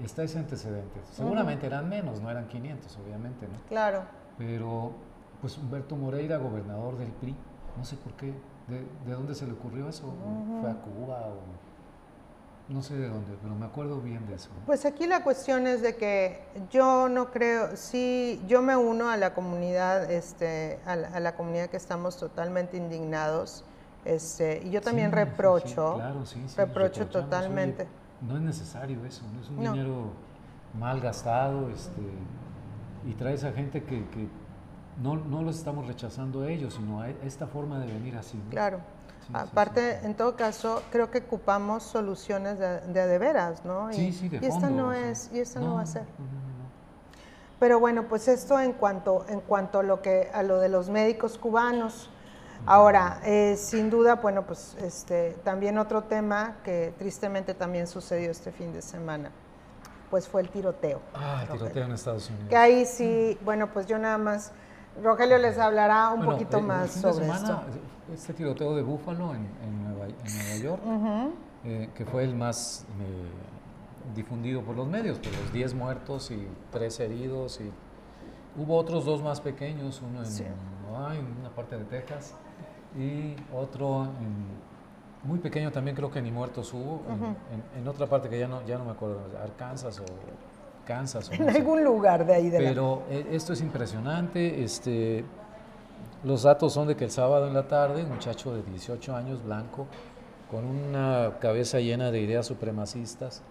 está 0.03 0.23
ese 0.23 0.39
antecedente. 0.39 0.99
Seguramente 1.11 1.67
eran 1.67 1.87
menos, 1.87 2.19
no 2.19 2.31
eran 2.31 2.47
500, 2.47 2.97
obviamente, 3.05 3.47
¿no? 3.47 3.53
Claro. 3.69 4.03
Pero, 4.37 4.91
pues 5.39 5.57
Humberto 5.57 5.95
Moreira, 5.95 6.37
gobernador 6.37 6.97
del 6.97 7.11
PRI, 7.11 7.35
no 7.77 7.85
sé 7.85 7.95
por 7.97 8.13
qué, 8.13 8.33
¿de, 8.67 8.85
de 9.05 9.13
dónde 9.13 9.35
se 9.35 9.45
le 9.45 9.53
ocurrió 9.53 9.87
eso? 9.87 10.11
¿Fue 10.61 10.71
a 10.71 10.75
Cuba 10.75 11.27
o...? 11.27 11.70
No 12.71 12.81
sé 12.81 12.95
de 12.95 13.09
dónde, 13.09 13.37
pero 13.41 13.53
me 13.55 13.65
acuerdo 13.65 13.99
bien 13.99 14.25
de 14.27 14.35
eso. 14.35 14.49
Pues 14.65 14.85
aquí 14.85 15.05
la 15.05 15.23
cuestión 15.23 15.67
es 15.67 15.81
de 15.81 15.95
que 15.95 16.43
yo 16.71 17.09
no 17.09 17.31
creo, 17.31 17.75
sí, 17.75 18.41
yo 18.47 18.61
me 18.61 18.75
uno 18.75 19.09
a 19.09 19.17
la 19.17 19.33
comunidad, 19.33 20.09
este, 20.09 20.79
a 20.85 20.95
la, 20.95 21.35
comunidad 21.35 21.67
que 21.67 21.77
estamos 21.77 22.17
totalmente 22.17 22.77
indignados, 22.77 23.63
este, 24.05 24.61
y 24.63 24.69
yo 24.69 24.81
también 24.81 25.11
reprocho, 25.11 26.01
reprocho 26.55 27.07
totalmente 27.07 27.87
no 28.21 28.35
es 28.35 28.41
necesario 28.41 29.03
eso, 29.05 29.23
no 29.33 29.41
es 29.41 29.49
un 29.49 29.57
dinero 29.59 30.11
mal 30.77 30.99
gastado 31.01 31.69
este, 31.69 32.01
y 33.07 33.13
trae 33.13 33.33
esa 33.33 33.51
gente 33.51 33.83
que, 33.83 34.03
no, 35.01 35.15
no, 35.15 35.41
los 35.41 35.57
estamos 35.57 35.87
rechazando 35.87 36.41
a 36.41 36.51
ellos, 36.51 36.75
sino 36.75 37.01
a 37.01 37.09
esta 37.09 37.47
forma 37.47 37.79
de 37.79 37.87
venir 37.87 38.15
así. 38.17 38.39
Claro. 38.49 38.79
Aparte, 39.33 39.99
en 40.03 40.15
todo 40.15 40.35
caso, 40.35 40.83
creo 40.91 41.09
que 41.09 41.19
ocupamos 41.19 41.83
soluciones 41.83 42.59
de, 42.59 42.79
de, 42.81 43.17
veras, 43.17 43.63
¿no? 43.63 43.91
Y, 43.91 43.95
sí, 43.95 44.13
sí, 44.13 44.29
de 44.29 44.39
y 44.41 44.45
esta 44.45 44.69
no 44.69 44.93
es, 44.93 45.29
y 45.33 45.39
esta 45.39 45.59
no, 45.59 45.75
va 45.75 45.81
a 45.81 45.85
ser. 45.85 46.03
Pero 47.59 47.79
bueno, 47.79 48.07
pues 48.07 48.27
esto 48.27 48.59
en 48.59 48.73
cuanto, 48.73 49.25
en 49.29 49.39
cuanto 49.39 49.79
a 49.79 49.83
lo 49.83 50.01
que 50.01 50.29
a 50.33 50.43
lo 50.43 50.59
de 50.59 50.69
los 50.69 50.89
médicos 50.89 51.37
cubanos. 51.37 52.09
Ahora, 52.65 53.19
eh, 53.23 53.55
sin 53.57 53.89
duda, 53.89 54.15
bueno, 54.15 54.45
pues 54.45 54.75
este, 54.81 55.31
también 55.43 55.77
otro 55.77 56.03
tema 56.03 56.57
que 56.63 56.93
tristemente 56.97 57.53
también 57.53 57.87
sucedió 57.87 58.29
este 58.29 58.51
fin 58.51 58.71
de 58.71 58.83
semana, 58.83 59.31
pues 60.11 60.27
fue 60.27 60.41
el 60.41 60.49
tiroteo. 60.49 61.01
Ah, 61.13 61.41
el 61.43 61.57
tiroteo 61.57 61.85
en 61.85 61.91
Estados 61.93 62.29
Unidos. 62.29 62.49
Que 62.49 62.57
ahí 62.57 62.85
sí, 62.85 63.37
bueno, 63.43 63.67
pues 63.73 63.87
yo 63.87 63.97
nada 63.97 64.19
más, 64.19 64.51
Rogelio 65.01 65.39
les 65.39 65.57
hablará 65.57 66.09
un 66.09 66.23
poquito 66.23 66.61
más 66.61 66.91
sobre 66.91 67.27
esto. 67.27 67.61
Este 68.13 68.33
tiroteo 68.33 68.75
de 68.75 68.81
Búfalo 68.81 69.33
en, 69.33 69.83
Nueva, 69.83 70.07
York, 70.61 70.81
eh, 71.63 71.89
que 71.95 72.05
fue 72.05 72.23
el 72.23 72.35
más 72.35 72.85
difundido 74.15 74.61
por 74.61 74.75
los 74.75 74.87
medios, 74.87 75.19
por 75.19 75.31
los 75.31 75.53
10 75.53 75.73
muertos 75.75 76.31
y 76.31 76.47
3 76.71 76.99
heridos 76.99 77.61
y 77.61 77.71
hubo 78.59 78.75
otros 78.75 79.05
dos 79.05 79.21
más 79.23 79.39
pequeños, 79.39 80.01
uno 80.01 80.23
en, 80.23 81.17
en 81.17 81.39
una 81.39 81.49
parte 81.55 81.77
de 81.77 81.85
Texas 81.85 82.35
y 82.97 83.35
otro 83.53 84.09
muy 85.23 85.39
pequeño 85.39 85.71
también 85.71 85.95
creo 85.95 86.09
que 86.09 86.21
ni 86.21 86.31
muertos 86.31 86.73
hubo, 86.73 87.01
en, 87.77 87.87
otra 87.87 88.07
parte 88.07 88.27
que 88.29 88.39
ya 88.39 88.47
no, 88.47 88.65
ya 88.65 88.77
no 88.77 88.85
me 88.85 88.91
acuerdo, 88.91 89.21
Arkansas 89.41 89.99
o 89.99 90.05
Kansas. 90.85 91.31
en 91.31 91.47
algún 91.47 91.83
lugar 91.83 92.25
de 92.25 92.33
ahí. 92.33 92.49
De 92.49 92.57
Pero 92.57 93.03
eh, 93.09 93.27
esto 93.31 93.53
es 93.53 93.61
impresionante, 93.61 94.63
este, 94.63 95.23
los 96.23 96.43
datos 96.43 96.73
son 96.73 96.87
de 96.87 96.95
que 96.95 97.05
el 97.05 97.11
sábado 97.11 97.47
en 97.47 97.53
la 97.53 97.67
tarde, 97.67 98.03
un 98.03 98.09
muchacho 98.09 98.53
de 98.53 98.61
18 98.63 99.15
años, 99.15 99.43
blanco, 99.43 99.87
con 100.49 100.65
una 100.65 101.37
cabeza 101.39 101.79
llena 101.79 102.11
de 102.11 102.21
ideas 102.21 102.45
supremacistas 102.45 103.41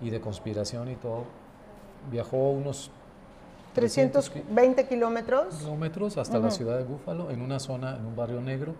y 0.00 0.10
de 0.10 0.20
conspiración 0.20 0.90
y 0.90 0.96
todo, 0.96 1.24
viajó 2.10 2.50
unos 2.50 2.90
320 3.74 4.86
kilómetros. 4.86 5.56
Kilómetros 5.56 6.16
hasta 6.16 6.38
la 6.38 6.50
ciudad 6.50 6.78
de 6.78 6.84
Búfalo, 6.84 7.30
en 7.30 7.42
una 7.42 7.58
zona, 7.58 7.96
en 7.96 8.06
un 8.06 8.14
barrio 8.14 8.40
negro. 8.40 8.74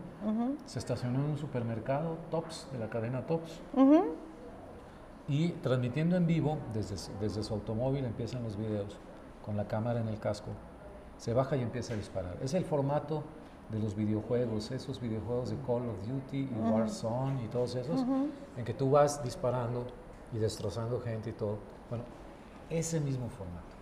Se 0.67 0.79
estacionó 0.79 1.19
en 1.19 1.31
un 1.31 1.39
supermercado, 1.39 2.17
Tops, 2.31 2.69
de 2.73 2.79
la 2.79 2.89
cadena 2.89 3.27
Tops. 3.27 3.61
Y 5.27 5.49
transmitiendo 5.63 6.17
en 6.17 6.27
vivo, 6.27 6.59
desde, 6.73 6.97
desde 7.21 7.43
su 7.43 7.55
automóvil 7.55 8.05
empiezan 8.05 8.45
los 8.45 8.57
videos, 8.57 8.97
con 9.45 9.57
la 9.57 9.67
cámara 9.67 10.01
en 10.01 10.09
el 10.09 10.21
casco. 10.21 10.51
Se 11.19 11.33
baja 11.33 11.57
y 11.57 11.63
empieza 11.63 11.95
a 11.95 11.97
disparar. 11.97 12.37
Es 12.43 12.55
el 12.55 12.65
formato 12.65 13.23
de 13.71 13.79
los 13.79 13.95
videojuegos, 13.95 14.71
esos 14.71 15.01
videojuegos 15.01 15.51
de 15.51 15.57
Call 15.67 15.89
of 15.89 16.07
Duty 16.07 16.39
y 16.39 16.71
Warzone 16.71 17.45
y 17.45 17.49
todos 17.49 17.75
esos, 17.77 18.05
en 18.57 18.65
que 18.65 18.75
tú 18.75 18.91
vas 18.91 19.23
disparando 19.23 19.87
y 20.33 20.39
destrozando 20.39 21.01
gente 21.01 21.31
y 21.31 21.33
todo. 21.33 21.59
Bueno, 21.89 22.05
ese 22.71 23.01
mismo 23.01 23.29
formato. 23.29 23.74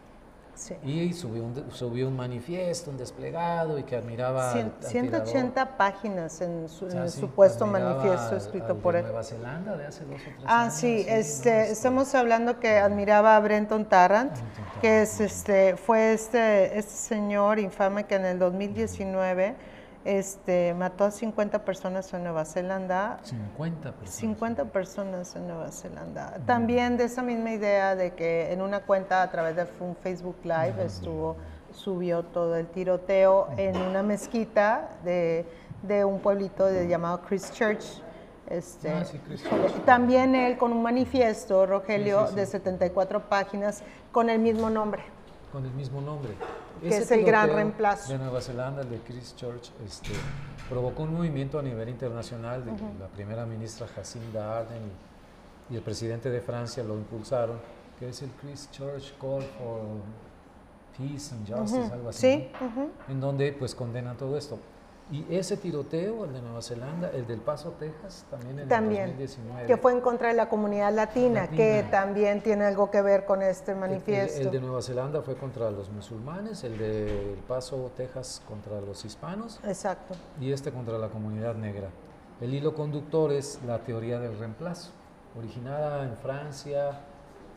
Y 0.85 1.13
subió 1.13 1.45
un, 1.45 1.73
subió 1.73 2.09
un 2.09 2.17
manifiesto, 2.17 2.91
un 2.91 2.97
desplegado 2.97 3.79
y 3.79 3.83
que 3.83 3.97
admiraba. 3.97 4.53
180 4.81 5.77
páginas 5.77 6.41
en 6.41 6.69
su, 6.69 6.89
supuesto 7.11 7.67
manifiesto 7.67 8.37
escrito 8.37 8.77
por 8.77 8.95
él. 8.95 9.03
Nueva 9.03 9.25
Zelanda 9.25 9.77
de 9.77 9.87
hace 9.87 10.05
dos 10.05 10.21
o 10.21 10.25
tres 10.25 10.37
ah, 10.45 10.71
sí, 10.71 11.05
este, 11.09 11.71
estamos 11.71 12.15
hablando 12.15 12.61
que 12.61 12.79
admiraba 12.79 13.37
a 13.37 13.41
Brenton 13.41 13.87
Tarrant, 13.87 14.33
que 14.81 15.03
es, 15.03 15.21
este, 15.21 15.77
fue 15.77 16.13
este, 16.13 16.79
este 16.79 16.93
señor 16.93 17.59
infame 17.59 18.05
que 18.05 18.15
en 18.15 18.27
el 18.27 18.39
2019 18.39 19.57
este, 20.05 20.75
mató 20.75 21.05
a 21.05 21.11
50 21.11 21.65
personas 21.65 22.13
en 22.13 22.25
Nueva 22.25 22.45
Zelanda. 22.45 23.21
50 23.23 23.93
personas. 23.93 24.15
50 24.15 24.65
personas 24.67 25.37
en 25.37 25.47
Nueva 25.47 25.71
Zelanda. 25.71 26.39
También 26.47 26.97
de 26.97 27.05
esa 27.05 27.23
misma 27.23 27.53
idea 27.53 27.95
de 27.95 28.15
que 28.15 28.53
en 28.53 28.63
una 28.63 28.81
cuenta 28.81 29.23
a 29.23 29.31
través 29.31 29.57
de 29.57 29.67
un 29.81 29.97
Facebook 29.97 30.37
Live 30.43 30.85
estuvo, 30.85 31.37
subió 31.73 32.23
todo 32.25 32.57
el 32.57 32.67
tiroteo 32.67 33.49
en 33.57 33.77
una 33.77 34.03
mezquita 34.03 34.91
de, 35.05 35.47
de 35.83 36.05
un 36.05 36.21
pueblito 36.21 36.67
de, 36.67 36.89
llamado 36.89 37.23
Christchurch. 37.23 38.03
Este, 38.49 38.91
ah, 38.91 39.05
sí, 39.05 39.19
También 39.87 40.35
él 40.35 40.59
con 40.59 40.73
un 40.73 40.83
manifiesto, 40.83 41.65
Rogelio, 41.65 42.27
de 42.33 42.45
74 42.45 43.29
páginas 43.29 43.83
con 44.11 44.29
el 44.29 44.41
mismo 44.41 44.69
nombre. 44.69 45.05
Con 45.53 45.65
el 45.65 45.73
mismo 45.73 46.01
nombre 46.01 46.35
que 46.83 46.97
es 46.97 47.11
el 47.11 47.25
gran 47.25 47.49
reemplazo. 47.51 48.13
De 48.13 48.19
Nueva 48.19 48.41
Zelanda, 48.41 48.83
el 48.83 48.91
de 48.91 48.99
Christchurch, 48.99 49.71
este, 49.87 50.11
provocó 50.69 51.05
un 51.05 51.15
movimiento 51.15 51.59
a 51.59 51.63
nivel 51.63 51.89
internacional. 51.89 52.65
De, 52.65 52.73
La 53.01 53.09
primera 53.09 53.47
ministra 53.47 53.87
Jacinda 53.87 54.59
Ardern 54.59 54.83
y, 55.71 55.77
el 55.77 55.83
presidente 55.83 56.31
de 56.31 56.41
Francia 56.41 56.83
lo 56.83 56.95
impulsaron, 56.95 57.59
que 57.99 58.09
es 58.09 58.23
el 58.23 58.31
Christchurch 58.31 59.17
Call 59.19 59.43
for 59.43 59.81
Peace 60.99 61.35
and 61.35 61.49
Justice, 61.49 61.93
algo 61.93 62.09
así. 62.11 62.21
Sí. 62.21 62.51
En 63.09 63.21
donde 63.21 63.53
pues 63.53 63.75
condenan 63.75 64.17
todo 64.17 64.37
esto. 64.37 64.59
Y 65.13 65.27
ese 65.29 65.59
tiroteo, 65.59 66.25
el 66.25 66.33
de 66.33 66.41
Nueva 66.41 66.63
Zelanda, 66.63 67.11
el 67.11 67.27
del 67.27 67.41
Paso, 67.41 67.75
Texas, 67.79 68.25
también 68.31 68.61
en 68.61 68.69
también, 68.69 69.09
2019. 69.09 69.67
Que 69.67 69.77
fue 69.77 69.93
en 69.93 70.01
contra 70.01 70.29
de 70.29 70.35
la 70.35 70.49
comunidad 70.49 70.91
latina, 70.91 71.49
que 71.49 71.85
también 71.91 72.41
tiene 72.41 72.65
algo 72.65 72.91
que 72.91 73.03
ver 73.03 73.27
con 73.27 73.43
este 73.43 73.75
manifiesto. 73.75 74.41
El, 74.41 74.51
de 74.51 74.61
Nueva 74.61 74.81
Zelanda 74.81 75.21
fue 75.21 75.37
contra 75.37 75.71
los 75.71 75.91
musulmanes, 75.91 76.65
el 76.65 76.79
de 76.79 77.35
El 77.35 77.41
Paso, 77.41 77.93
Texas, 77.95 78.41
contra 78.49 78.81
los 78.81 79.05
hispanos. 79.05 79.61
Exacto. 79.67 80.15
Y 80.41 80.51
este 80.51 80.73
contra 80.73 80.97
la 80.97 81.09
comunidad 81.09 81.57
negra. 81.57 81.91
El 82.41 82.55
hilo 82.55 82.75
conductor 82.75 83.33
es 83.33 83.61
la 83.67 83.81
teoría 83.81 84.19
del 84.19 84.39
reemplazo, 84.39 84.93
originada 85.39 86.05
en 86.05 86.17
Francia 86.17 87.01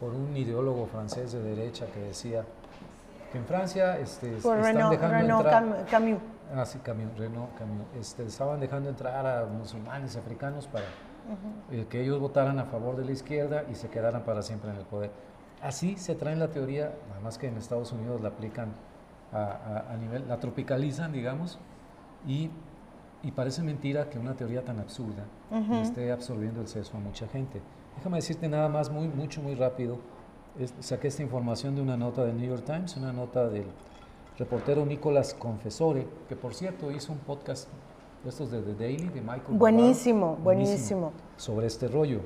por 0.02 0.10
un 0.10 0.36
ideólogo 0.36 0.88
francés 0.88 1.32
de 1.32 1.42
derecha 1.42 1.86
que 1.86 2.02
decía 2.02 2.44
que 3.32 3.38
en 3.38 3.46
Francia 3.46 3.98
este, 3.98 4.36
están 4.36 4.90
dejando 4.90 5.38
entrar... 5.40 5.86
Camus 5.90 6.20
Ah, 6.54 6.66
sí, 6.66 6.80
Renault 7.18 7.50
Este, 8.00 8.24
estaban 8.26 8.60
dejando 8.60 8.90
entrar 8.90 9.26
a 9.26 9.46
musulmanes 9.46 10.16
africanos 10.16 10.68
para 10.68 10.86
eh, 11.72 11.88
que 11.90 12.02
ellos 12.02 12.20
votaran 12.20 12.60
a 12.60 12.66
favor 12.66 12.96
de 12.96 13.06
la 13.06 13.12
izquierda 13.12 13.64
y 13.72 13.76
se 13.76 13.90
quedaran 13.90 14.24
para 14.24 14.42
siempre 14.42 14.70
en 14.70 14.78
el 14.78 14.86
poder. 14.86 15.12
Así 15.62 15.98
se 15.98 16.16
traen 16.16 16.40
la 16.40 16.50
teoría, 16.50 16.94
nada 17.10 17.22
más 17.22 17.38
que 17.38 17.48
en 17.48 17.58
Estados 17.58 17.92
Unidos 17.92 18.22
la 18.22 18.30
aplican 18.30 18.74
a, 19.34 19.98
nivel, 20.00 20.28
la 20.28 20.40
tropicalizan, 20.40 21.12
digamos, 21.12 21.60
y, 22.28 22.50
y, 23.24 23.32
parece 23.32 23.64
mentira 23.64 24.10
que 24.10 24.18
una 24.18 24.34
teoría 24.34 24.64
tan 24.64 24.80
absurda 24.80 25.26
esté 25.82 26.12
absorbiendo 26.12 26.62
el 26.62 26.68
sexo 26.68 26.96
a 26.96 27.00
mucha 27.00 27.28
gente. 27.28 27.62
Déjame 27.98 28.18
decirte 28.18 28.48
nada 28.48 28.70
más, 28.70 28.90
muy, 28.90 29.08
mucho, 29.08 29.42
muy 29.42 29.56
rápido. 29.56 29.98
saqué 30.80 31.08
esta 31.10 31.24
información 31.24 31.76
de 31.76 31.82
una 31.82 31.98
nota 31.98 32.24
del 32.24 32.38
New 32.38 32.48
York 32.48 32.64
Times, 32.66 32.96
una 32.96 33.12
nota 33.12 33.50
del 33.50 33.66
reportero 34.38 34.86
Nicolás 34.86 35.34
Confesore, 35.34 36.06
que 36.28 36.36
por 36.36 36.54
cierto 36.54 36.92
hizo 36.92 37.14
un 37.14 37.20
podcast 37.20 37.70
de 38.24 38.30
estos 38.30 38.52
de 38.52 38.62
The 38.62 38.74
Daily, 38.74 39.10
de 39.10 39.22
Michael. 39.22 39.58
Buenísimo, 39.58 40.38
buenísimo, 40.44 41.14
Sobre 41.38 41.68
este 41.68 41.88
rollo. 41.88 42.22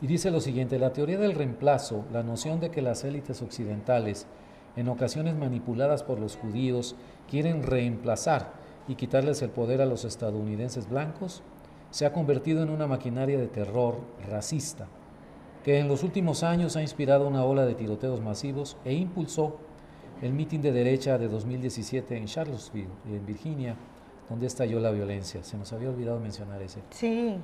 Y 0.00 0.06
dice 0.06 0.30
lo 0.30 0.40
siguiente, 0.40 0.78
la 0.78 0.92
teoría 0.92 1.18
del 1.18 1.34
reemplazo, 1.34 2.04
la 2.12 2.22
noción 2.22 2.60
de 2.60 2.70
que 2.70 2.82
las 2.82 3.02
élites 3.02 3.40
occidentales, 3.40 4.26
en 4.76 4.88
ocasiones 4.88 5.34
manipuladas 5.36 6.02
por 6.02 6.20
los 6.20 6.36
judíos, 6.36 6.94
quieren 7.30 7.62
reemplazar 7.62 8.52
y 8.86 8.94
quitarles 8.94 9.40
el 9.40 9.50
poder 9.50 9.80
a 9.80 9.86
los 9.86 10.04
estadounidenses 10.04 10.88
blancos, 10.88 11.42
se 11.90 12.04
ha 12.04 12.12
convertido 12.12 12.62
en 12.62 12.68
una 12.70 12.86
maquinaria 12.86 13.38
de 13.38 13.48
terror 13.48 13.96
racista, 14.28 14.86
que 15.64 15.78
en 15.78 15.88
los 15.88 16.02
últimos 16.02 16.42
años 16.42 16.76
ha 16.76 16.82
inspirado 16.82 17.26
una 17.26 17.44
ola 17.44 17.64
de 17.64 17.74
tiroteos 17.74 18.20
masivos 18.20 18.76
e 18.84 18.92
impulsó 18.92 19.56
el 20.22 20.32
mitin 20.32 20.62
de 20.62 20.72
derecha 20.72 21.18
de 21.18 21.28
2017 21.28 22.16
en 22.16 22.26
Charlottesville, 22.26 22.88
en 23.06 23.24
Virginia, 23.26 23.76
donde 24.28 24.46
estalló 24.46 24.80
la 24.80 24.90
violencia. 24.90 25.42
Se 25.44 25.56
nos 25.56 25.72
había 25.72 25.90
olvidado 25.90 26.18
mencionar 26.20 26.62
ese. 26.62 26.80
Sí. 26.90 27.36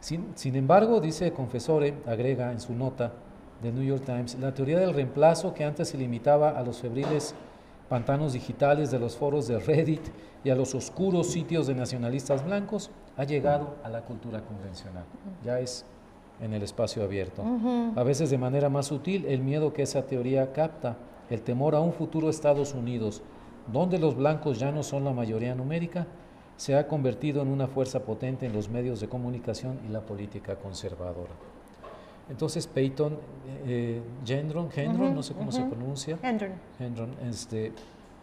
Sin, 0.00 0.56
embargo, 0.56 1.00
dice 1.00 1.32
Confesore, 1.32 1.94
agrega 2.06 2.52
en 2.52 2.60
su 2.60 2.74
nota, 2.74 3.12
del 3.60 3.74
New 3.74 3.84
York 3.84 4.04
Times, 4.06 4.38
la 4.40 4.54
teoría 4.54 4.78
del 4.78 4.94
reemplazo 4.94 5.52
que 5.52 5.64
antes 5.64 5.90
se 5.90 5.98
limitaba 5.98 6.58
a 6.58 6.62
los 6.62 6.78
febriles 6.78 7.34
pantanos 7.90 8.32
digitales 8.32 8.90
de 8.90 8.98
los 8.98 9.16
foros 9.16 9.48
de 9.48 9.58
Reddit 9.58 10.00
y 10.42 10.48
a 10.48 10.54
los 10.54 10.74
oscuros 10.74 11.26
sitios 11.26 11.66
de 11.66 11.74
nacionalistas 11.74 12.42
blancos, 12.42 12.90
ha 13.16 13.24
llegado 13.24 13.74
a 13.84 13.90
la 13.90 14.02
cultura 14.02 14.40
convencional. 14.40 15.04
Ya 15.44 15.60
es 15.60 15.84
en 16.40 16.54
el 16.54 16.62
espacio 16.62 17.02
abierto. 17.02 17.44
A 17.96 18.02
veces 18.02 18.30
de 18.30 18.38
manera 18.38 18.70
más 18.70 18.86
sutil, 18.86 19.26
el 19.26 19.42
miedo 19.42 19.74
que 19.74 19.82
esa 19.82 20.06
teoría 20.06 20.52
capta, 20.52 20.96
el 21.30 21.42
temor 21.42 21.74
a 21.74 21.80
un 21.80 21.92
futuro 21.92 22.28
Estados 22.28 22.74
Unidos, 22.74 23.22
donde 23.72 23.98
los 23.98 24.16
blancos 24.16 24.58
ya 24.58 24.72
no 24.72 24.82
son 24.82 25.04
la 25.04 25.12
mayoría 25.12 25.54
numérica, 25.54 26.06
se 26.56 26.74
ha 26.74 26.86
convertido 26.86 27.40
en 27.40 27.48
una 27.48 27.66
fuerza 27.66 28.00
potente 28.00 28.44
en 28.44 28.52
los 28.52 28.68
medios 28.68 29.00
de 29.00 29.08
comunicación 29.08 29.80
y 29.86 29.88
la 29.90 30.00
política 30.00 30.56
conservadora. 30.56 31.32
Entonces 32.28 32.66
Peyton 32.66 33.18
eh, 33.66 34.02
Gendron, 34.26 34.68
no 35.14 35.22
sé 35.22 35.34
cómo 35.34 35.50
se 35.50 35.62
pronuncia, 35.62 36.18
Gendron. 36.78 37.14
este, 37.28 37.72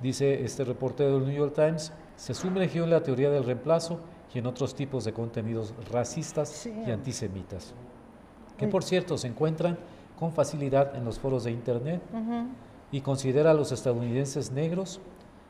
dice 0.02 0.43
este 0.43 0.63
reportero 0.63 1.20
del 1.20 1.28
New 1.28 1.36
York 1.36 1.56
Times, 1.56 1.91
se 2.15 2.34
sumergió 2.34 2.84
en 2.84 2.91
la 2.91 3.02
teoría 3.02 3.30
del 3.32 3.43
reemplazo 3.43 4.00
y 4.34 4.39
en 4.39 4.46
otros 4.46 4.76
tipos 4.76 5.04
de 5.04 5.13
contenidos 5.13 5.74
racistas 5.91 6.67
y 6.67 6.91
antisemitas, 6.91 7.74
que 8.58 8.67
por 8.67 8.84
cierto 8.84 9.17
se 9.17 9.28
encuentran 9.28 9.78
con 10.20 10.32
facilidad 10.32 10.96
en 10.96 11.04
los 11.04 11.20
foros 11.20 11.43
de 11.43 11.52
Internet 11.52 12.02
y 12.91 13.02
considera 13.02 13.52
a 13.52 13.54
los 13.54 13.71
estadounidenses 13.71 14.52
negros, 14.52 15.02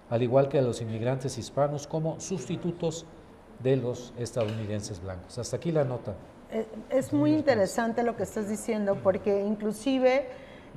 al 0.09 0.23
igual 0.23 0.49
que 0.49 0.59
a 0.59 0.61
los 0.61 0.81
inmigrantes 0.81 1.37
hispanos, 1.37 1.87
como 1.87 2.19
sustitutos 2.19 3.05
de 3.59 3.77
los 3.77 4.13
estadounidenses 4.17 5.01
blancos. 5.01 5.37
Hasta 5.37 5.57
aquí 5.57 5.71
la 5.71 5.83
nota. 5.83 6.13
Eh, 6.51 6.65
es 6.89 7.11
muy 7.11 7.33
interesante 7.33 8.03
lo 8.03 8.15
que 8.15 8.23
estás 8.23 8.47
diciendo 8.47 8.97
porque 9.03 9.41
inclusive 9.41 10.27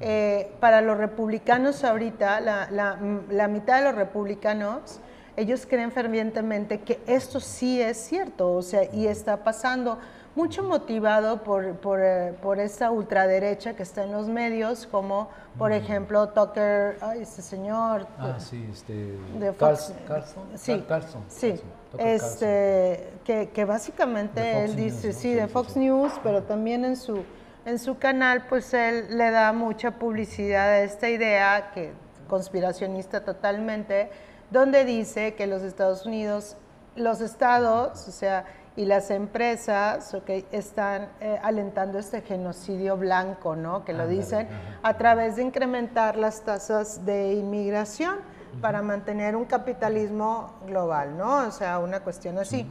eh, 0.00 0.50
para 0.60 0.80
los 0.80 0.96
republicanos 0.96 1.84
ahorita, 1.84 2.40
la, 2.40 3.48
mitad 3.48 3.78
de 3.78 3.84
los 3.84 3.94
republicanos, 3.94 5.00
ellos 5.36 5.66
creen 5.66 5.92
fervientemente 5.92 6.80
que 6.80 7.00
esto 7.06 7.38
sí 7.38 7.80
es 7.80 7.98
cierto, 7.98 8.52
o 8.52 8.62
sea, 8.62 8.82
y 8.92 9.06
está 9.06 9.44
pasando 9.44 9.98
mucho 10.34 10.62
motivado 10.62 11.42
por, 11.42 11.74
por, 11.76 12.00
eh, 12.00 12.34
por, 12.40 12.58
esta 12.58 12.90
ultraderecha 12.90 13.74
que 13.74 13.82
está 13.82 14.04
en 14.04 14.12
los 14.12 14.28
medios, 14.28 14.86
como 14.86 15.28
por 15.58 15.72
ejemplo 15.72 16.28
Tucker, 16.28 16.96
ay, 17.00 17.22
este 17.22 17.42
señor. 17.42 18.06
Ah, 18.18 18.38
sí, 18.38 18.68
este. 18.70 19.18
De 19.38 19.52
Fox, 19.52 19.92
Carlson. 20.06 20.44
Sí, 20.54 20.84
Carlson, 20.88 21.24
sí. 21.28 21.60
este, 21.98 23.12
que, 23.24 23.50
que, 23.50 23.64
básicamente 23.64 24.64
él 24.64 24.76
dice, 24.76 25.12
sí, 25.12 25.34
de 25.34 25.48
Fox 25.48 25.76
News, 25.76 26.12
pero 26.22 26.42
también 26.44 26.84
en 26.84 26.96
su, 26.96 27.24
en 27.64 27.78
su 27.78 27.98
canal, 27.98 28.46
pues 28.48 28.72
él 28.72 29.18
le 29.18 29.30
da 29.30 29.52
mucha 29.52 29.92
publicidad 29.92 30.68
a 30.68 30.80
esta 30.80 31.08
idea, 31.08 31.72
que 31.74 31.92
conspiracionista 32.28 33.24
totalmente, 33.24 34.10
donde 34.50 34.84
dice 34.84 35.34
que 35.34 35.46
los 35.46 35.62
Estados 35.62 36.06
Unidos, 36.06 36.56
los 36.94 37.20
estados, 37.20 38.06
o 38.08 38.12
sea, 38.12 38.44
y 38.76 38.84
las 38.84 39.10
empresas 39.10 40.14
okay, 40.14 40.46
están 40.52 41.08
eh, 41.20 41.38
alentando 41.42 41.98
este 41.98 42.22
genocidio 42.22 42.96
blanco, 42.96 43.56
¿no? 43.56 43.84
que 43.84 43.92
lo 43.92 44.06
dicen, 44.06 44.48
a 44.82 44.94
través 44.96 45.36
de 45.36 45.42
incrementar 45.42 46.16
las 46.16 46.42
tasas 46.42 47.04
de 47.04 47.34
inmigración 47.34 48.16
para 48.60 48.82
mantener 48.82 49.36
un 49.36 49.44
capitalismo 49.44 50.52
global, 50.66 51.16
¿no? 51.16 51.46
O 51.46 51.50
sea, 51.52 51.78
una 51.78 52.00
cuestión 52.00 52.36
así. 52.38 52.66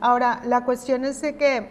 Ahora, 0.00 0.40
la 0.44 0.64
cuestión 0.64 1.04
es 1.04 1.20
de 1.22 1.36
que 1.36 1.68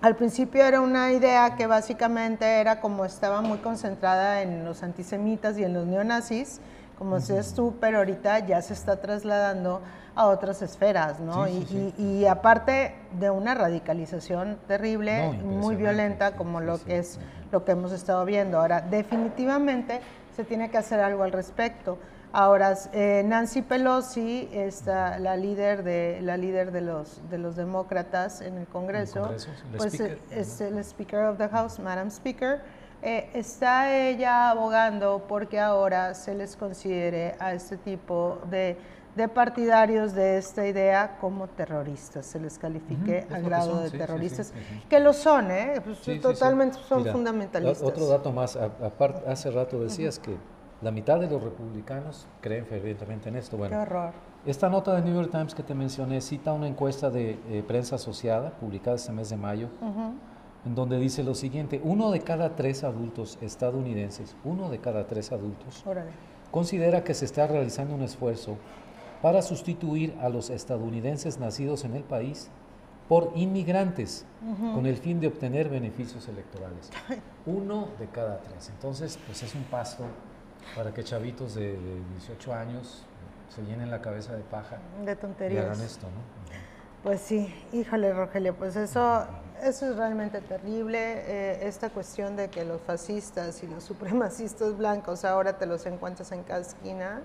al 0.00 0.14
principio 0.14 0.64
era 0.64 0.80
una 0.80 1.12
idea 1.12 1.56
que 1.56 1.66
básicamente 1.66 2.60
era 2.60 2.80
como 2.80 3.04
estaba 3.04 3.40
muy 3.40 3.58
concentrada 3.58 4.42
en 4.42 4.64
los 4.64 4.82
antisemitas 4.84 5.58
y 5.58 5.64
en 5.64 5.74
los 5.74 5.86
neonazis, 5.86 6.60
como 6.98 7.16
decías 7.16 7.54
tú, 7.54 7.76
pero 7.80 7.98
ahorita 7.98 8.40
ya 8.40 8.60
se 8.60 8.74
está 8.74 8.96
trasladando 9.00 9.80
a 10.16 10.26
otras 10.26 10.62
esferas, 10.62 11.20
¿no? 11.20 11.46
y, 11.46 12.26
aparte 12.26 12.96
de 13.12 13.30
una 13.30 13.54
radicalización 13.54 14.58
terrible, 14.66 15.32
muy 15.44 15.76
violenta, 15.76 16.32
como 16.32 16.60
lo 16.60 16.82
que 16.82 16.98
es 16.98 17.20
lo 17.52 17.64
que 17.64 17.72
hemos 17.72 17.92
estado 17.92 18.24
viendo. 18.24 18.58
Ahora, 18.58 18.80
definitivamente 18.80 20.00
se 20.34 20.42
tiene 20.42 20.70
que 20.70 20.78
hacer 20.78 20.98
algo 20.98 21.22
al 21.22 21.30
respecto. 21.30 21.98
Ahora, 22.32 22.76
eh, 22.92 23.22
Nancy 23.24 23.62
Pelosi, 23.62 24.50
está 24.52 25.18
la 25.18 25.36
líder 25.36 25.84
de 25.84 26.18
la 26.20 26.36
líder 26.36 26.72
de 26.72 26.82
los 26.82 27.22
de 27.30 27.38
los 27.38 27.56
demócratas 27.56 28.42
en 28.42 28.58
el 28.58 28.66
Congreso, 28.66 29.30
pues 29.76 29.98
eh, 30.00 30.18
es 30.30 30.60
el 30.60 30.78
Speaker 30.78 31.20
of 31.20 31.38
the 31.38 31.48
House, 31.48 31.78
Madam 31.78 32.08
Speaker. 32.08 32.60
Eh, 33.02 33.30
está 33.34 33.96
ella 33.96 34.50
abogando 34.50 35.24
porque 35.28 35.60
ahora 35.60 36.14
se 36.14 36.34
les 36.34 36.56
considere 36.56 37.36
a 37.38 37.52
este 37.52 37.76
tipo 37.76 38.38
de 38.50 38.76
de 39.18 39.28
partidarios 39.28 40.14
de 40.14 40.38
esta 40.38 40.66
idea 40.66 41.18
como 41.20 41.48
terroristas, 41.48 42.24
se 42.24 42.38
les 42.38 42.56
califique 42.56 43.26
al 43.30 43.42
grado 43.42 43.80
de 43.80 43.90
terroristas, 43.90 44.54
que 44.88 45.00
lo 45.00 45.12
son, 45.12 45.50
¿eh? 45.50 45.82
Pues, 45.84 46.20
totalmente 46.20 46.78
son 46.88 47.04
fundamentalistas. 47.04 47.86
Otro 47.86 48.06
dato 48.06 48.32
más, 48.32 48.56
aparte, 48.56 49.28
hace 49.28 49.50
rato 49.50 49.80
decías 49.80 50.18
que 50.18 50.36
la 50.80 50.92
mitad 50.92 51.18
de 51.18 51.28
los 51.28 51.42
republicanos 51.42 52.28
creen 52.40 52.64
fervientemente 52.64 53.28
en 53.28 53.36
esto. 53.36 53.56
Bueno, 53.56 53.74
Qué 53.74 53.82
horror. 53.82 54.12
Esta 54.46 54.68
nota 54.68 54.94
de 54.94 55.02
New 55.02 55.14
York 55.14 55.32
Times 55.32 55.52
que 55.52 55.64
te 55.64 55.74
mencioné 55.74 56.20
cita 56.20 56.52
una 56.52 56.68
encuesta 56.68 57.10
de 57.10 57.40
eh, 57.50 57.64
prensa 57.66 57.96
asociada 57.96 58.50
publicada 58.50 58.94
este 58.94 59.12
mes 59.12 59.28
de 59.30 59.36
mayo, 59.36 59.68
en 60.64 60.74
donde 60.74 60.98
dice 60.98 61.22
lo 61.22 61.34
siguiente, 61.34 61.80
uno 61.82 62.10
de 62.10 62.20
cada 62.20 62.56
tres 62.56 62.84
adultos 62.84 63.38
estadounidenses, 63.40 64.36
uno 64.44 64.70
de 64.70 64.78
cada 64.78 65.06
tres 65.06 65.32
adultos, 65.32 65.84
considera 66.50 67.04
que 67.04 67.14
se 67.14 67.24
está 67.24 67.46
realizando 67.46 67.94
un 67.94 68.02
esfuerzo 68.02 68.56
para 69.22 69.42
sustituir 69.42 70.14
a 70.20 70.28
los 70.28 70.50
estadounidenses 70.50 71.38
nacidos 71.38 71.84
en 71.84 71.94
el 71.94 72.04
país 72.04 72.50
por 73.08 73.32
inmigrantes 73.34 74.26
con 74.74 74.84
el 74.86 74.96
fin 74.98 75.18
de 75.18 75.28
obtener 75.28 75.68
beneficios 75.68 76.28
electorales. 76.28 76.90
Uno 77.46 77.88
de 77.98 78.06
cada 78.08 78.38
tres. 78.42 78.68
Entonces, 78.68 79.18
pues 79.26 79.42
es 79.42 79.54
un 79.54 79.64
pasto 79.64 80.04
para 80.76 80.92
que 80.92 81.02
chavitos 81.02 81.54
de, 81.54 81.78
18 82.18 82.52
años 82.52 83.04
se 83.48 83.62
llenen 83.62 83.90
la 83.90 84.02
cabeza 84.02 84.34
de 84.36 84.42
paja 84.42 84.78
de 85.04 85.16
tonterías. 85.16 85.64
y 85.64 85.66
hagan 85.66 85.80
esto, 85.80 86.06
¿no? 86.06 86.67
Pues 87.02 87.20
sí, 87.20 87.54
híjole 87.72 88.12
Rogelio, 88.12 88.54
pues 88.54 88.74
eso, 88.76 89.24
eso 89.62 89.86
es 89.86 89.96
realmente 89.96 90.40
terrible, 90.40 90.98
eh, 90.98 91.68
esta 91.68 91.90
cuestión 91.90 92.34
de 92.36 92.48
que 92.48 92.64
los 92.64 92.80
fascistas 92.80 93.62
y 93.62 93.68
los 93.68 93.84
supremacistas 93.90 94.76
blancos 94.76 95.24
ahora 95.24 95.58
te 95.58 95.66
los 95.66 95.86
encuentras 95.86 96.32
en 96.32 96.42
cada 96.42 96.60
esquina, 96.60 97.22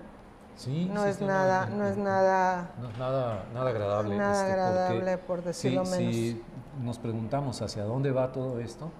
no 0.92 1.04
es 1.04 1.20
nada, 1.20 1.66
no, 1.66 1.86
es 1.86 1.96
nada, 1.96 2.70
no 2.80 2.88
es 2.88 2.98
nada, 2.98 3.44
nada 3.52 3.70
agradable. 3.70 4.16
Nada 4.16 4.40
este, 4.40 4.52
agradable, 4.52 5.18
por 5.18 5.42
decirlo 5.42 5.82
menos. 5.84 6.14
Si 6.14 6.42
nos 6.82 6.98
preguntamos 6.98 7.60
hacia 7.60 7.82
dónde 7.84 8.12
va 8.12 8.30
todo 8.30 8.60
esto, 8.60 8.90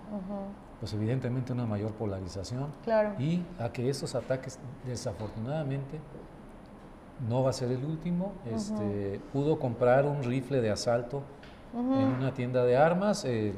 pues 0.80 0.92
evidentemente 0.94 1.52
una 1.52 1.64
mayor 1.64 1.92
polarización. 1.92 2.72
Claro. 2.82 3.14
Y 3.20 3.46
a 3.60 3.72
que 3.72 3.88
esos 3.88 4.14
ataques, 4.16 4.58
desafortunadamente, 4.84 6.00
no 7.28 7.42
va 7.42 7.50
a 7.50 7.52
ser 7.52 7.70
el 7.70 7.84
último. 7.84 8.32
este, 8.46 9.20
pudo 9.32 9.58
comprar 9.58 10.06
un 10.06 10.22
rifle 10.22 10.60
de 10.60 10.70
asalto 10.70 11.22
en 11.74 11.80
una 11.82 12.32
tienda 12.32 12.64
de 12.64 12.76
armas. 12.76 13.24
Eh, 13.24 13.54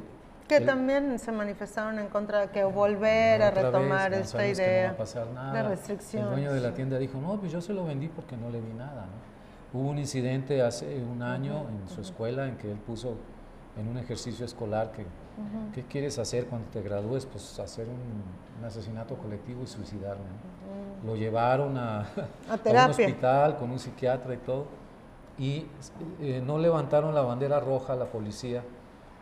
que 0.48 0.60
también 0.60 1.18
se 1.18 1.32
manifestaron 1.32 1.98
en 1.98 2.08
contra 2.08 2.42
de 2.42 2.48
que 2.48 2.62
volver 2.62 3.42
a 3.42 3.50
retomar 3.50 4.14
esta 4.14 4.46
idea 4.46 4.96
de 5.52 5.62
restricción. 5.62 6.24
El 6.24 6.30
dueño 6.30 6.52
de 6.52 6.60
la 6.60 6.72
tienda 6.72 6.98
dijo, 6.98 7.20
no, 7.20 7.38
pues 7.40 7.50
yo 7.50 7.60
se 7.60 7.72
lo 7.72 7.84
vendí 7.84 8.08
porque 8.08 8.36
no 8.36 8.50
le 8.50 8.60
vi 8.60 8.72
nada. 8.72 9.06
Hubo 9.72 9.90
un 9.90 9.98
incidente 9.98 10.62
hace 10.62 11.02
un 11.02 11.22
año 11.22 11.66
en 11.68 11.88
su 11.88 12.00
escuela 12.00 12.46
en 12.46 12.56
que 12.56 12.70
él 12.70 12.78
puso 12.78 13.16
en 13.78 13.88
un 13.88 13.98
ejercicio 13.98 14.44
escolar 14.44 14.92
que, 14.92 15.04
¿qué 15.74 15.82
quieres 15.84 16.18
hacer 16.18 16.46
cuando 16.46 16.68
te 16.70 16.80
gradúes? 16.82 17.26
Pues 17.26 17.58
hacer 17.58 17.86
un, 17.88 18.64
asesinato 18.64 19.16
colectivo 19.16 19.62
y 19.62 19.66
suicidarme. 19.66 20.24
Lo 21.04 21.14
llevaron 21.14 21.76
a, 21.76 22.00
a, 22.48 22.58
un 22.64 22.90
hospital 22.90 23.58
con 23.58 23.70
un 23.70 23.78
psiquiatra 23.78 24.34
y 24.34 24.38
todo, 24.38 24.66
y 25.38 25.66
eh, 26.20 26.42
no 26.44 26.58
levantaron 26.58 27.14
la 27.14 27.20
bandera 27.20 27.60
roja 27.60 27.94
la 27.94 28.06
policía 28.06 28.62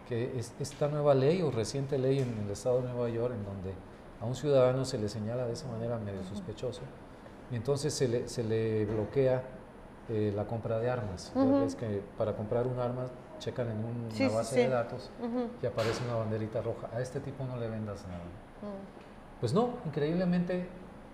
que 0.09 0.39
es 0.39 0.55
esta 0.61 0.89
nueva 0.89 1.15
ley 1.15 1.43
o 1.43 1.51
reciente 1.51 1.99
ley 1.99 2.21
en 2.21 2.45
el 2.45 2.51
estado 2.51 2.83
de 2.83 2.89
Nueva 2.89 3.09
York 3.09 3.35
en 3.35 3.45
donde 3.45 3.75
a 4.21 4.27
un 4.27 4.35
ciudadano 4.35 4.85
se 4.85 4.99
le 4.99 5.09
señala 5.09 5.47
de 5.47 5.55
esa 5.55 5.67
manera 5.69 5.99
medio 5.99 6.23
sospechoso 6.25 6.83
y 7.51 7.57
entonces 7.57 7.93
se 7.93 8.09
le, 8.09 8.29
se 8.29 8.45
le 8.45 8.85
bloquea 8.85 9.43
eh, 10.09 10.33
la 10.35 10.47
compra 10.47 10.79
de 10.79 10.91
armas. 10.91 11.33
Es 11.67 11.75
que 11.75 12.03
para 12.19 12.37
comprar 12.37 12.67
un 12.67 12.79
arma 12.79 13.07
checan 13.39 13.69
en 13.71 13.79
una 13.79 14.35
base 14.35 14.61
de 14.61 14.69
datos 14.69 15.11
y 15.63 15.67
aparece 15.67 16.05
una 16.05 16.17
banderita 16.17 16.63
roja. 16.63 16.89
A 16.93 17.01
este 17.01 17.21
tipo 17.21 17.45
no 17.45 17.57
le 17.57 17.69
vendas 17.69 18.05
nada. 18.07 18.23
Pues 19.41 19.53
no, 19.53 19.71
increíblemente 19.87 20.67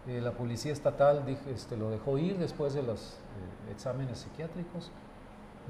eh, 0.07 0.21
la 0.21 0.33
policía 0.33 0.73
estatal 0.73 1.25
este, 1.53 1.77
lo 1.77 1.91
dejó 1.91 2.17
ir 2.19 2.39
después 2.39 2.75
de 2.75 2.83
los 2.83 3.01
eh, 3.01 3.73
exámenes 3.73 4.19
psiquiátricos 4.19 4.91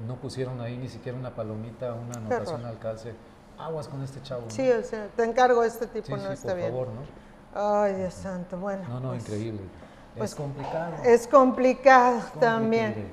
no 0.07 0.15
pusieron 0.15 0.61
ahí 0.61 0.77
ni 0.77 0.89
siquiera 0.89 1.17
una 1.17 1.33
palomita, 1.33 1.93
una 1.93 2.17
anotación 2.17 2.65
al 2.65 2.79
calce. 2.79 3.13
Aguas 3.57 3.87
con 3.87 4.01
este 4.01 4.21
chavo. 4.23 4.45
Sí, 4.47 4.69
o 4.71 4.83
sea, 4.83 5.07
te 5.15 5.23
encargo, 5.23 5.63
este 5.63 5.85
tipo 5.87 6.17
no 6.17 6.31
está 6.31 6.53
bien. 6.53 6.71
Por 6.71 6.87
favor, 6.87 6.95
¿no? 6.95 7.81
Ay, 7.81 7.95
Dios 7.95 8.13
santo, 8.13 8.57
bueno. 8.57 8.83
No, 8.87 8.99
no, 8.99 9.09
pues, 9.09 9.23
increíble. 9.23 9.61
Pues, 10.17 10.31
es 10.31 10.35
complicado. 10.35 10.93
Es 11.03 11.27
complicado 11.27 12.21
también. 12.39 13.11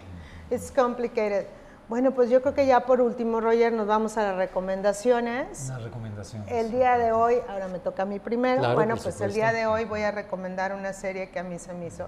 Es 0.48 0.70
complicated. 0.72 1.46
Bueno, 1.88 2.10
pues 2.10 2.28
yo 2.28 2.42
creo 2.42 2.52
que 2.52 2.66
ya 2.66 2.80
por 2.80 3.00
último, 3.00 3.40
Roger, 3.40 3.72
nos 3.72 3.86
vamos 3.86 4.18
a 4.18 4.22
las 4.22 4.36
recomendaciones. 4.36 5.68
Las 5.70 5.82
recomendaciones. 5.82 6.50
El 6.52 6.70
día 6.70 6.98
de 6.98 7.12
hoy, 7.12 7.36
ahora 7.48 7.66
me 7.68 7.78
toca 7.78 8.02
a 8.02 8.04
mí 8.04 8.18
primero. 8.18 8.74
bueno, 8.74 8.94
pues 9.02 9.18
el 9.22 9.32
día 9.32 9.52
de 9.52 9.66
hoy 9.66 9.86
voy 9.86 10.02
a 10.02 10.10
recomendar 10.10 10.74
una 10.74 10.92
serie 10.92 11.30
que 11.30 11.38
a 11.38 11.42
mí 11.42 11.58
se 11.58 11.72
me 11.72 11.86
hizo, 11.86 12.06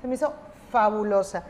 se 0.00 0.08
me 0.08 0.14
hizo 0.14 0.32
fabulosa. 0.72 1.42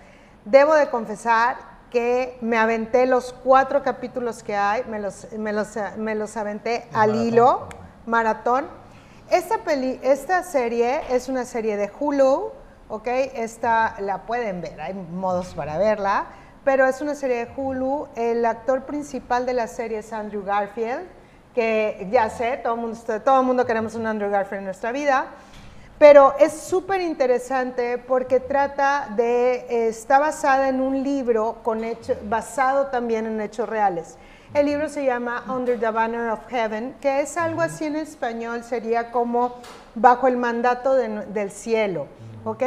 Debo 0.45 0.75
de 0.75 0.91
confesar 0.91 1.59
que 1.91 2.37
me 2.41 2.59
aventé 2.59 3.07
los 3.07 3.33
cuatro 3.33 3.85
capítulos 3.85 4.43
que 4.43 4.57
hay, 4.57 4.83
me 4.89 4.99
los, 4.99 5.33
me 5.35 5.53
los, 5.53 5.69
me 5.97 6.17
los 6.17 6.37
aventé 6.37 6.89
al 6.93 7.15
hilo, 7.15 7.69
maratón. 8.07 8.67
Esta, 9.31 9.59
peli, 9.59 10.01
esta 10.03 10.43
serie 10.43 11.03
es 11.09 11.29
una 11.29 11.45
serie 11.45 11.77
de 11.77 11.89
Hulu, 12.01 12.51
¿ok? 12.89 13.07
Esta 13.07 13.95
la 14.01 14.23
pueden 14.23 14.61
ver, 14.61 14.81
hay 14.81 14.95
modos 14.95 15.55
para 15.55 15.79
verla 15.79 16.27
pero 16.69 16.87
es 16.87 17.01
una 17.01 17.15
serie 17.15 17.47
de 17.47 17.49
Hulu. 17.57 18.09
El 18.15 18.45
actor 18.45 18.85
principal 18.85 19.47
de 19.47 19.55
la 19.55 19.67
serie 19.69 20.01
es 20.01 20.13
Andrew 20.13 20.45
Garfield, 20.45 21.01
que 21.55 22.07
ya 22.11 22.29
sé, 22.29 22.59
todo 22.63 22.75
el 22.75 22.81
mundo, 22.83 22.99
todo 23.25 23.43
mundo 23.43 23.65
queremos 23.65 23.95
un 23.95 24.07
Andrew 24.07 24.31
Garfield 24.31 24.59
en 24.59 24.65
nuestra 24.67 24.93
vida. 24.93 25.29
Pero 25.99 26.35
es 26.39 26.53
súper 26.53 27.01
interesante 27.01 27.97
porque 27.97 28.39
trata 28.39 29.09
de, 29.17 29.89
está 29.89 30.19
basada 30.19 30.69
en 30.69 30.83
un 30.83 31.03
libro 31.03 31.57
con 31.63 31.85
hecho, 31.85 32.15
basado 32.25 32.89
también 32.89 33.25
en 33.25 33.41
hechos 33.41 33.67
reales. 33.67 34.19
El 34.53 34.67
libro 34.67 34.91
se 34.91 35.07
llama 35.07 35.45
Under 35.49 35.81
the 35.81 35.89
Banner 35.89 36.29
of 36.33 36.41
Heaven, 36.51 36.97
que 37.01 37.23
es 37.23 37.39
algo 37.39 37.63
así 37.63 37.87
en 37.87 37.97
español, 37.97 38.63
sería 38.63 39.11
como 39.11 39.55
bajo 39.95 40.29
el 40.29 40.37
mandato 40.37 40.95
del 40.97 41.51
cielo, 41.51 42.09
¿ok? 42.45 42.63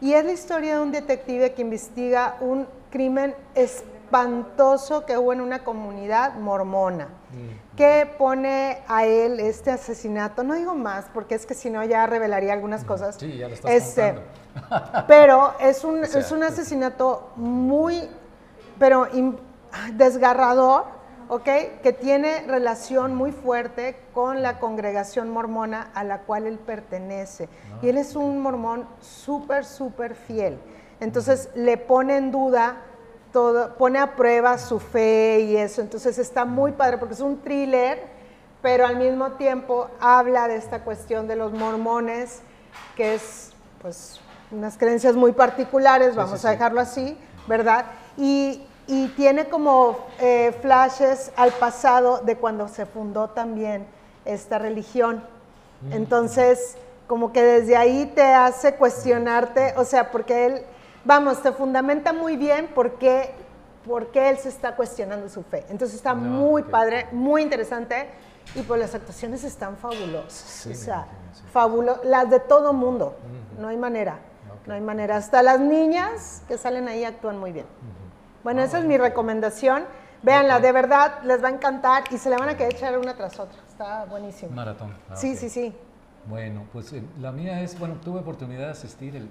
Y 0.00 0.14
es 0.14 0.24
la 0.24 0.32
historia 0.32 0.76
de 0.76 0.80
un 0.80 0.90
detective 0.90 1.52
que 1.52 1.60
investiga 1.60 2.36
un 2.40 2.66
crimen 2.92 3.34
espantoso 3.54 5.04
que 5.06 5.18
hubo 5.18 5.32
en 5.32 5.40
una 5.40 5.64
comunidad 5.64 6.34
mormona, 6.34 7.06
mm. 7.06 7.76
que 7.76 8.08
pone 8.18 8.82
a 8.86 9.06
él 9.06 9.40
este 9.40 9.70
asesinato, 9.70 10.44
no 10.44 10.54
digo 10.54 10.74
más, 10.74 11.06
porque 11.12 11.34
es 11.34 11.46
que 11.46 11.54
si 11.54 11.70
no 11.70 11.82
ya 11.82 12.06
revelaría 12.06 12.52
algunas 12.52 12.84
cosas. 12.84 13.16
Sí, 13.18 13.38
ya 13.38 13.48
lo 13.48 13.54
estás 13.54 13.72
este, 13.72 14.14
Pero 15.08 15.54
es 15.58 15.82
un, 15.82 16.04
es 16.04 16.30
un 16.30 16.42
asesinato 16.42 17.30
muy, 17.36 18.08
pero 18.78 19.08
desgarrador, 19.94 20.84
¿ok? 21.28 21.48
Que 21.82 21.96
tiene 21.98 22.44
relación 22.46 23.14
muy 23.14 23.32
fuerte 23.32 23.96
con 24.12 24.42
la 24.42 24.58
congregación 24.58 25.30
mormona 25.30 25.90
a 25.94 26.04
la 26.04 26.20
cual 26.20 26.46
él 26.46 26.58
pertenece. 26.58 27.48
Y 27.80 27.88
él 27.88 27.96
es 27.96 28.14
un 28.14 28.40
mormón 28.40 28.86
súper, 29.00 29.64
súper 29.64 30.14
fiel. 30.14 30.58
Entonces 31.02 31.48
le 31.56 31.78
pone 31.78 32.16
en 32.16 32.30
duda 32.30 32.76
todo, 33.32 33.74
pone 33.74 33.98
a 33.98 34.14
prueba 34.14 34.56
su 34.56 34.78
fe 34.78 35.40
y 35.40 35.56
eso. 35.56 35.80
Entonces 35.80 36.16
está 36.16 36.44
muy 36.44 36.70
padre 36.70 36.96
porque 36.96 37.14
es 37.14 37.20
un 37.20 37.40
thriller, 37.40 38.04
pero 38.62 38.86
al 38.86 38.96
mismo 38.96 39.32
tiempo 39.32 39.88
habla 39.98 40.46
de 40.46 40.54
esta 40.54 40.84
cuestión 40.84 41.26
de 41.26 41.34
los 41.34 41.52
mormones, 41.52 42.42
que 42.94 43.14
es 43.14 43.50
pues 43.80 44.20
unas 44.52 44.78
creencias 44.78 45.16
muy 45.16 45.32
particulares, 45.32 46.14
vamos 46.14 46.44
a 46.44 46.50
dejarlo 46.50 46.80
así, 46.80 47.18
¿verdad? 47.48 47.86
Y, 48.16 48.62
tiene 49.16 49.48
como 49.48 49.96
eh, 50.20 50.54
flashes 50.60 51.32
al 51.36 51.50
pasado 51.52 52.18
de 52.18 52.36
cuando 52.36 52.68
se 52.68 52.84
fundó 52.84 53.30
también 53.30 53.86
esta 54.26 54.58
religión. 54.58 55.24
Mm. 55.80 55.92
Entonces, 55.94 56.76
como 57.06 57.32
que 57.32 57.42
desde 57.42 57.76
ahí 57.76 58.12
te 58.14 58.22
hace 58.22 58.74
cuestionarte, 58.74 59.72
o 59.78 59.84
sea, 59.84 60.10
porque 60.10 60.46
él 60.46 60.62
vamos, 61.04 61.42
te 61.42 61.52
fundamenta 61.52 62.12
muy 62.12 62.36
bien 62.36 62.68
por 62.68 62.98
qué, 62.98 63.34
él 64.14 64.38
se 64.38 64.48
está 64.48 64.76
cuestionando 64.76 65.28
su 65.28 65.42
fe. 65.42 65.64
Entonces 65.68 65.96
está 65.96 66.14
muy 66.14 66.62
padre, 66.62 67.06
muy 67.12 67.42
interesante 67.42 68.08
y 68.54 68.62
pues 68.62 68.80
las 68.80 68.94
actuaciones 68.94 69.44
están 69.44 69.76
fabulosas. 69.76 70.66
o 70.66 70.74
sea, 70.74 71.06
las 72.04 72.30
de 72.30 72.40
todo 72.40 72.72
mundo. 72.72 73.16
No 73.58 73.68
hay 73.68 73.76
manera. 73.76 74.18
No 74.66 74.74
hay 74.74 74.80
manera. 74.80 75.16
Hasta 75.16 75.42
las 75.42 75.60
niñas 75.60 76.42
que 76.46 76.56
salen 76.56 76.88
ahí 76.88 77.04
actúan 77.04 77.38
muy 77.38 77.52
bien. 77.52 77.66
Bueno, 78.44 78.62
esa 78.62 78.78
es 78.78 78.84
mi 78.84 78.98
recomendación. 78.98 79.84
Véanla, 80.22 80.60
de 80.60 80.70
verdad, 80.70 81.20
les 81.24 81.42
va 81.42 81.48
a 81.48 81.50
encantar 81.50 82.04
y 82.12 82.18
se 82.18 82.30
la 82.30 82.38
van 82.38 82.48
a 82.48 82.56
querer 82.56 82.74
echar 82.74 82.96
una 82.96 83.14
tras 83.14 83.40
otra. 83.40 83.58
Está 83.68 84.04
buenísimo. 84.04 84.52
Maratón. 84.52 84.94
Ah, 85.10 85.16
sí, 85.16 85.34
sí, 85.34 85.48
sí. 85.48 85.74
Bueno, 86.26 86.64
pues 86.72 86.92
eh, 86.92 87.02
la 87.20 87.32
mía 87.32 87.60
es, 87.60 87.76
bueno, 87.76 87.96
tuve 88.04 88.20
oportunidad 88.20 88.66
de 88.66 88.70
asistir 88.70 89.16
el 89.16 89.22
el 89.24 89.28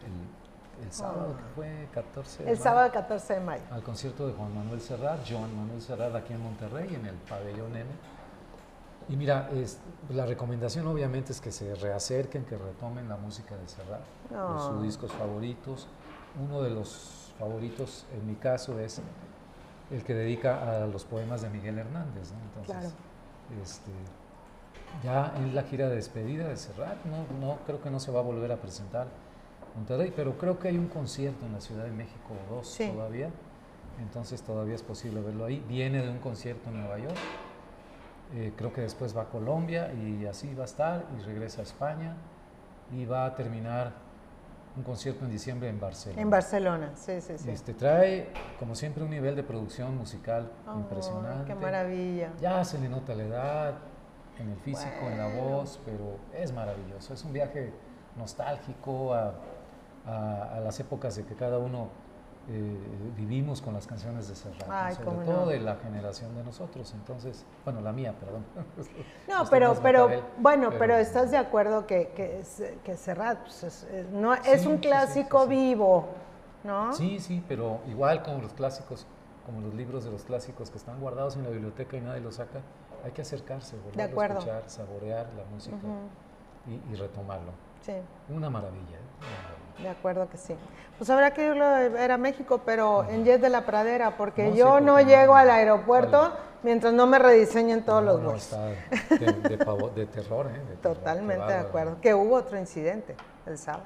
sábado 0.91 1.35
que 1.35 1.43
fue 1.55 1.87
14 1.93 2.43
de 2.43 2.51
El 2.51 2.57
sábado 2.57 2.91
14 2.91 3.33
de 3.33 3.39
mayo. 3.41 3.63
Al 3.71 3.83
concierto 3.83 4.27
de 4.27 4.33
Juan 4.33 4.55
Manuel 4.55 4.81
Serrat, 4.81 5.19
Joan 5.29 5.55
Manuel 5.55 5.81
Serrat 5.81 6.15
aquí 6.15 6.33
en 6.33 6.41
Monterrey, 6.41 6.95
en 6.95 7.05
el 7.05 7.15
pabellón 7.15 7.75
N. 7.75 7.85
Y 9.09 9.15
mira, 9.15 9.49
es, 9.53 9.79
la 10.09 10.25
recomendación 10.25 10.87
obviamente 10.87 11.31
es 11.33 11.41
que 11.41 11.51
se 11.51 11.75
reacerquen, 11.75 12.45
que 12.45 12.57
retomen 12.57 13.09
la 13.09 13.17
música 13.17 13.55
de 13.57 13.67
Serrat, 13.67 14.01
sus 14.59 14.83
discos 14.83 15.11
favoritos. 15.11 15.87
Uno 16.41 16.61
de 16.61 16.69
los 16.69 17.33
favoritos, 17.37 18.05
en 18.13 18.25
mi 18.25 18.35
caso, 18.35 18.79
es 18.79 19.01
el 19.91 20.03
que 20.03 20.13
dedica 20.13 20.83
a 20.83 20.87
los 20.87 21.03
poemas 21.03 21.41
de 21.41 21.49
Miguel 21.49 21.79
Hernández. 21.79 22.31
Entonces, 22.55 22.93
este, 23.61 23.91
ya 25.03 25.33
en 25.35 25.53
la 25.53 25.63
gira 25.63 25.89
de 25.89 25.95
despedida 25.95 26.47
de 26.47 26.55
Serrat, 26.55 26.97
no, 27.05 27.45
no, 27.45 27.57
creo 27.65 27.81
que 27.81 27.89
no 27.89 27.99
se 27.99 28.11
va 28.11 28.19
a 28.19 28.23
volver 28.23 28.51
a 28.51 28.57
presentar 28.57 29.07
Monterrey, 29.75 30.13
pero 30.15 30.37
creo 30.37 30.59
que 30.59 30.67
hay 30.67 30.77
un 30.77 30.87
concierto 30.87 31.45
en 31.45 31.53
la 31.53 31.61
Ciudad 31.61 31.85
de 31.85 31.91
México 31.91 32.33
o 32.49 32.55
dos 32.55 32.77
todavía, 32.77 33.29
entonces 34.01 34.41
todavía 34.41 34.75
es 34.75 34.83
posible 34.83 35.21
verlo 35.21 35.45
ahí. 35.45 35.63
Viene 35.67 36.01
de 36.01 36.09
un 36.09 36.19
concierto 36.19 36.69
en 36.69 36.79
Nueva 36.79 36.99
York, 36.99 37.17
eh, 38.35 38.53
creo 38.55 38.73
que 38.73 38.81
después 38.81 39.15
va 39.15 39.23
a 39.23 39.29
Colombia 39.29 39.91
y 39.93 40.25
así 40.25 40.53
va 40.53 40.63
a 40.63 40.65
estar 40.65 41.05
y 41.17 41.21
regresa 41.23 41.61
a 41.61 41.63
España 41.63 42.15
y 42.91 43.05
va 43.05 43.25
a 43.25 43.35
terminar 43.35 43.93
un 44.75 44.83
concierto 44.83 45.25
en 45.25 45.31
diciembre 45.31 45.67
en 45.67 45.79
Barcelona. 45.79 46.21
En 46.21 46.29
Barcelona, 46.29 46.91
sí, 46.95 47.19
sí, 47.19 47.37
sí. 47.37 47.49
Este, 47.49 47.73
trae, 47.73 48.29
como 48.57 48.73
siempre, 48.75 49.03
un 49.03 49.09
nivel 49.09 49.35
de 49.35 49.43
producción 49.43 49.97
musical 49.97 50.49
impresionante. 50.75 51.53
¡Qué 51.53 51.55
maravilla! 51.55 52.31
Ya 52.39 52.63
se 52.63 52.79
le 52.79 52.87
nota 52.87 53.13
la 53.13 53.23
edad, 53.23 53.73
en 54.39 54.49
el 54.49 54.57
físico, 54.59 55.09
en 55.09 55.17
la 55.17 55.27
voz, 55.27 55.79
pero 55.85 56.17
es 56.33 56.53
maravilloso. 56.53 57.13
Es 57.13 57.23
un 57.23 57.33
viaje 57.33 57.73
nostálgico 58.17 59.13
a 59.13 59.33
a, 60.05 60.59
las 60.63 60.79
épocas 60.79 61.15
de 61.15 61.25
que 61.25 61.35
cada 61.35 61.57
uno 61.59 61.89
eh, 62.49 62.77
vivimos 63.15 63.61
con 63.61 63.73
las 63.73 63.85
canciones 63.85 64.27
de 64.27 64.35
Serrat, 64.35 64.93
sobre 64.93 65.25
todo 65.25 65.47
de 65.47 65.59
la 65.59 65.75
generación 65.75 66.35
de 66.35 66.43
nosotros. 66.43 66.91
Entonces, 66.93 67.45
bueno, 67.63 67.81
la 67.81 67.91
mía, 67.91 68.15
perdón. 68.19 68.43
No, 69.27 69.45
pero, 69.49 69.75
pero, 69.81 70.09
bueno, 70.37 70.71
pero, 70.77 70.95
estás 70.95 71.31
de 71.31 71.37
acuerdo 71.37 71.85
que, 71.85 72.09
que, 72.09 72.43
que 72.83 72.97
Serrat 72.97 73.39
pues, 73.41 73.63
es, 73.63 73.87
no, 74.11 74.33
es 74.33 74.65
un 74.65 74.79
clásico 74.79 75.47
vivo, 75.47 76.07
¿no? 76.63 76.93
Sí, 76.93 77.19
sí, 77.19 77.43
pero 77.47 77.79
igual 77.87 78.23
como 78.23 78.41
los 78.41 78.53
clásicos, 78.53 79.05
como 79.45 79.61
los 79.61 79.73
libros 79.73 80.03
de 80.03 80.11
los 80.11 80.23
clásicos 80.23 80.71
que 80.71 80.77
están 80.77 80.99
guardados 80.99 81.35
en 81.35 81.43
la 81.43 81.49
biblioteca 81.49 81.95
y 81.95 82.01
nadie 82.01 82.21
los 82.21 82.35
saca, 82.35 82.61
hay 83.03 83.11
que 83.11 83.21
acercarse, 83.21 83.77
volver 83.77 84.01
a 84.19 84.25
escuchar, 84.25 84.63
saborear 84.67 85.27
la 85.37 85.43
música 85.45 85.77
y, 86.67 86.95
retomarlo. 86.95 87.51
Sí. 87.81 87.93
Una 88.29 88.49
maravilla. 88.49 88.97
¿eh? 88.97 89.50
De 89.79 89.89
acuerdo 89.89 90.29
que 90.29 90.37
sí. 90.37 90.55
Pues 90.97 91.09
habrá 91.09 91.31
que 91.33 91.47
irlo 91.47 91.65
a 91.65 91.79
ver 91.87 92.11
a 92.11 92.17
México, 92.17 92.61
pero 92.65 93.03
en 93.09 93.25
Jet 93.25 93.41
de 93.41 93.49
la 93.49 93.65
Pradera, 93.65 94.17
porque 94.17 94.55
yo 94.55 94.79
no 94.79 94.99
llego 94.99 95.35
al 95.35 95.49
aeropuerto 95.49 96.31
mientras 96.63 96.93
no 96.93 97.07
me 97.07 97.17
rediseñen 97.17 97.83
todos 97.83 98.03
los 98.03 98.21
vuelos. 98.21 98.55
de, 99.95 100.05
terror, 100.05 100.47
¿eh? 100.47 100.77
Totalmente 100.81 101.47
de 101.47 101.59
acuerdo. 101.59 101.97
Que 102.01 102.13
hubo 102.13 102.35
otro 102.35 102.57
incidente 102.57 103.15
el 103.45 103.57
sábado. 103.57 103.85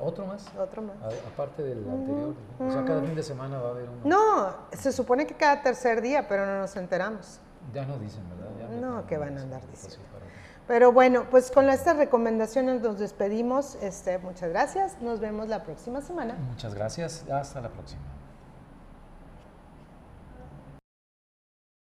¿Otro 0.00 0.26
más? 0.26 0.46
Otro 0.58 0.82
más. 0.82 0.96
aparte 1.32 1.62
del 1.62 1.86
anterior. 1.88 2.34
O 2.58 2.70
sea, 2.70 2.84
cada 2.84 3.02
fin 3.02 3.14
de 3.14 3.22
semana 3.22 3.58
va 3.58 3.68
a 3.68 3.70
haber 3.72 3.88
uno. 3.88 4.00
No, 4.04 4.56
se 4.72 4.92
supone 4.92 5.26
que 5.26 5.34
cada 5.34 5.62
tercer 5.62 6.00
día, 6.00 6.26
pero 6.26 6.46
no 6.46 6.58
nos 6.60 6.74
enteramos. 6.76 7.40
Ya 7.74 7.84
no 7.84 7.98
dicen, 7.98 8.22
¿verdad? 8.30 8.70
no, 8.80 9.06
que 9.06 9.18
van 9.18 9.36
a 9.36 9.42
andar 9.42 9.60
diciendo. 9.68 9.98
Pero 10.68 10.92
bueno, 10.92 11.24
pues 11.30 11.50
con 11.50 11.70
estas 11.70 11.96
recomendaciones 11.96 12.82
nos 12.82 12.98
despedimos. 12.98 13.76
Este, 13.80 14.18
muchas 14.18 14.50
gracias. 14.50 15.00
Nos 15.00 15.18
vemos 15.18 15.48
la 15.48 15.64
próxima 15.64 16.02
semana. 16.02 16.34
Muchas 16.34 16.74
gracias. 16.74 17.24
Hasta 17.30 17.62
la 17.62 17.70
próxima. 17.70 18.17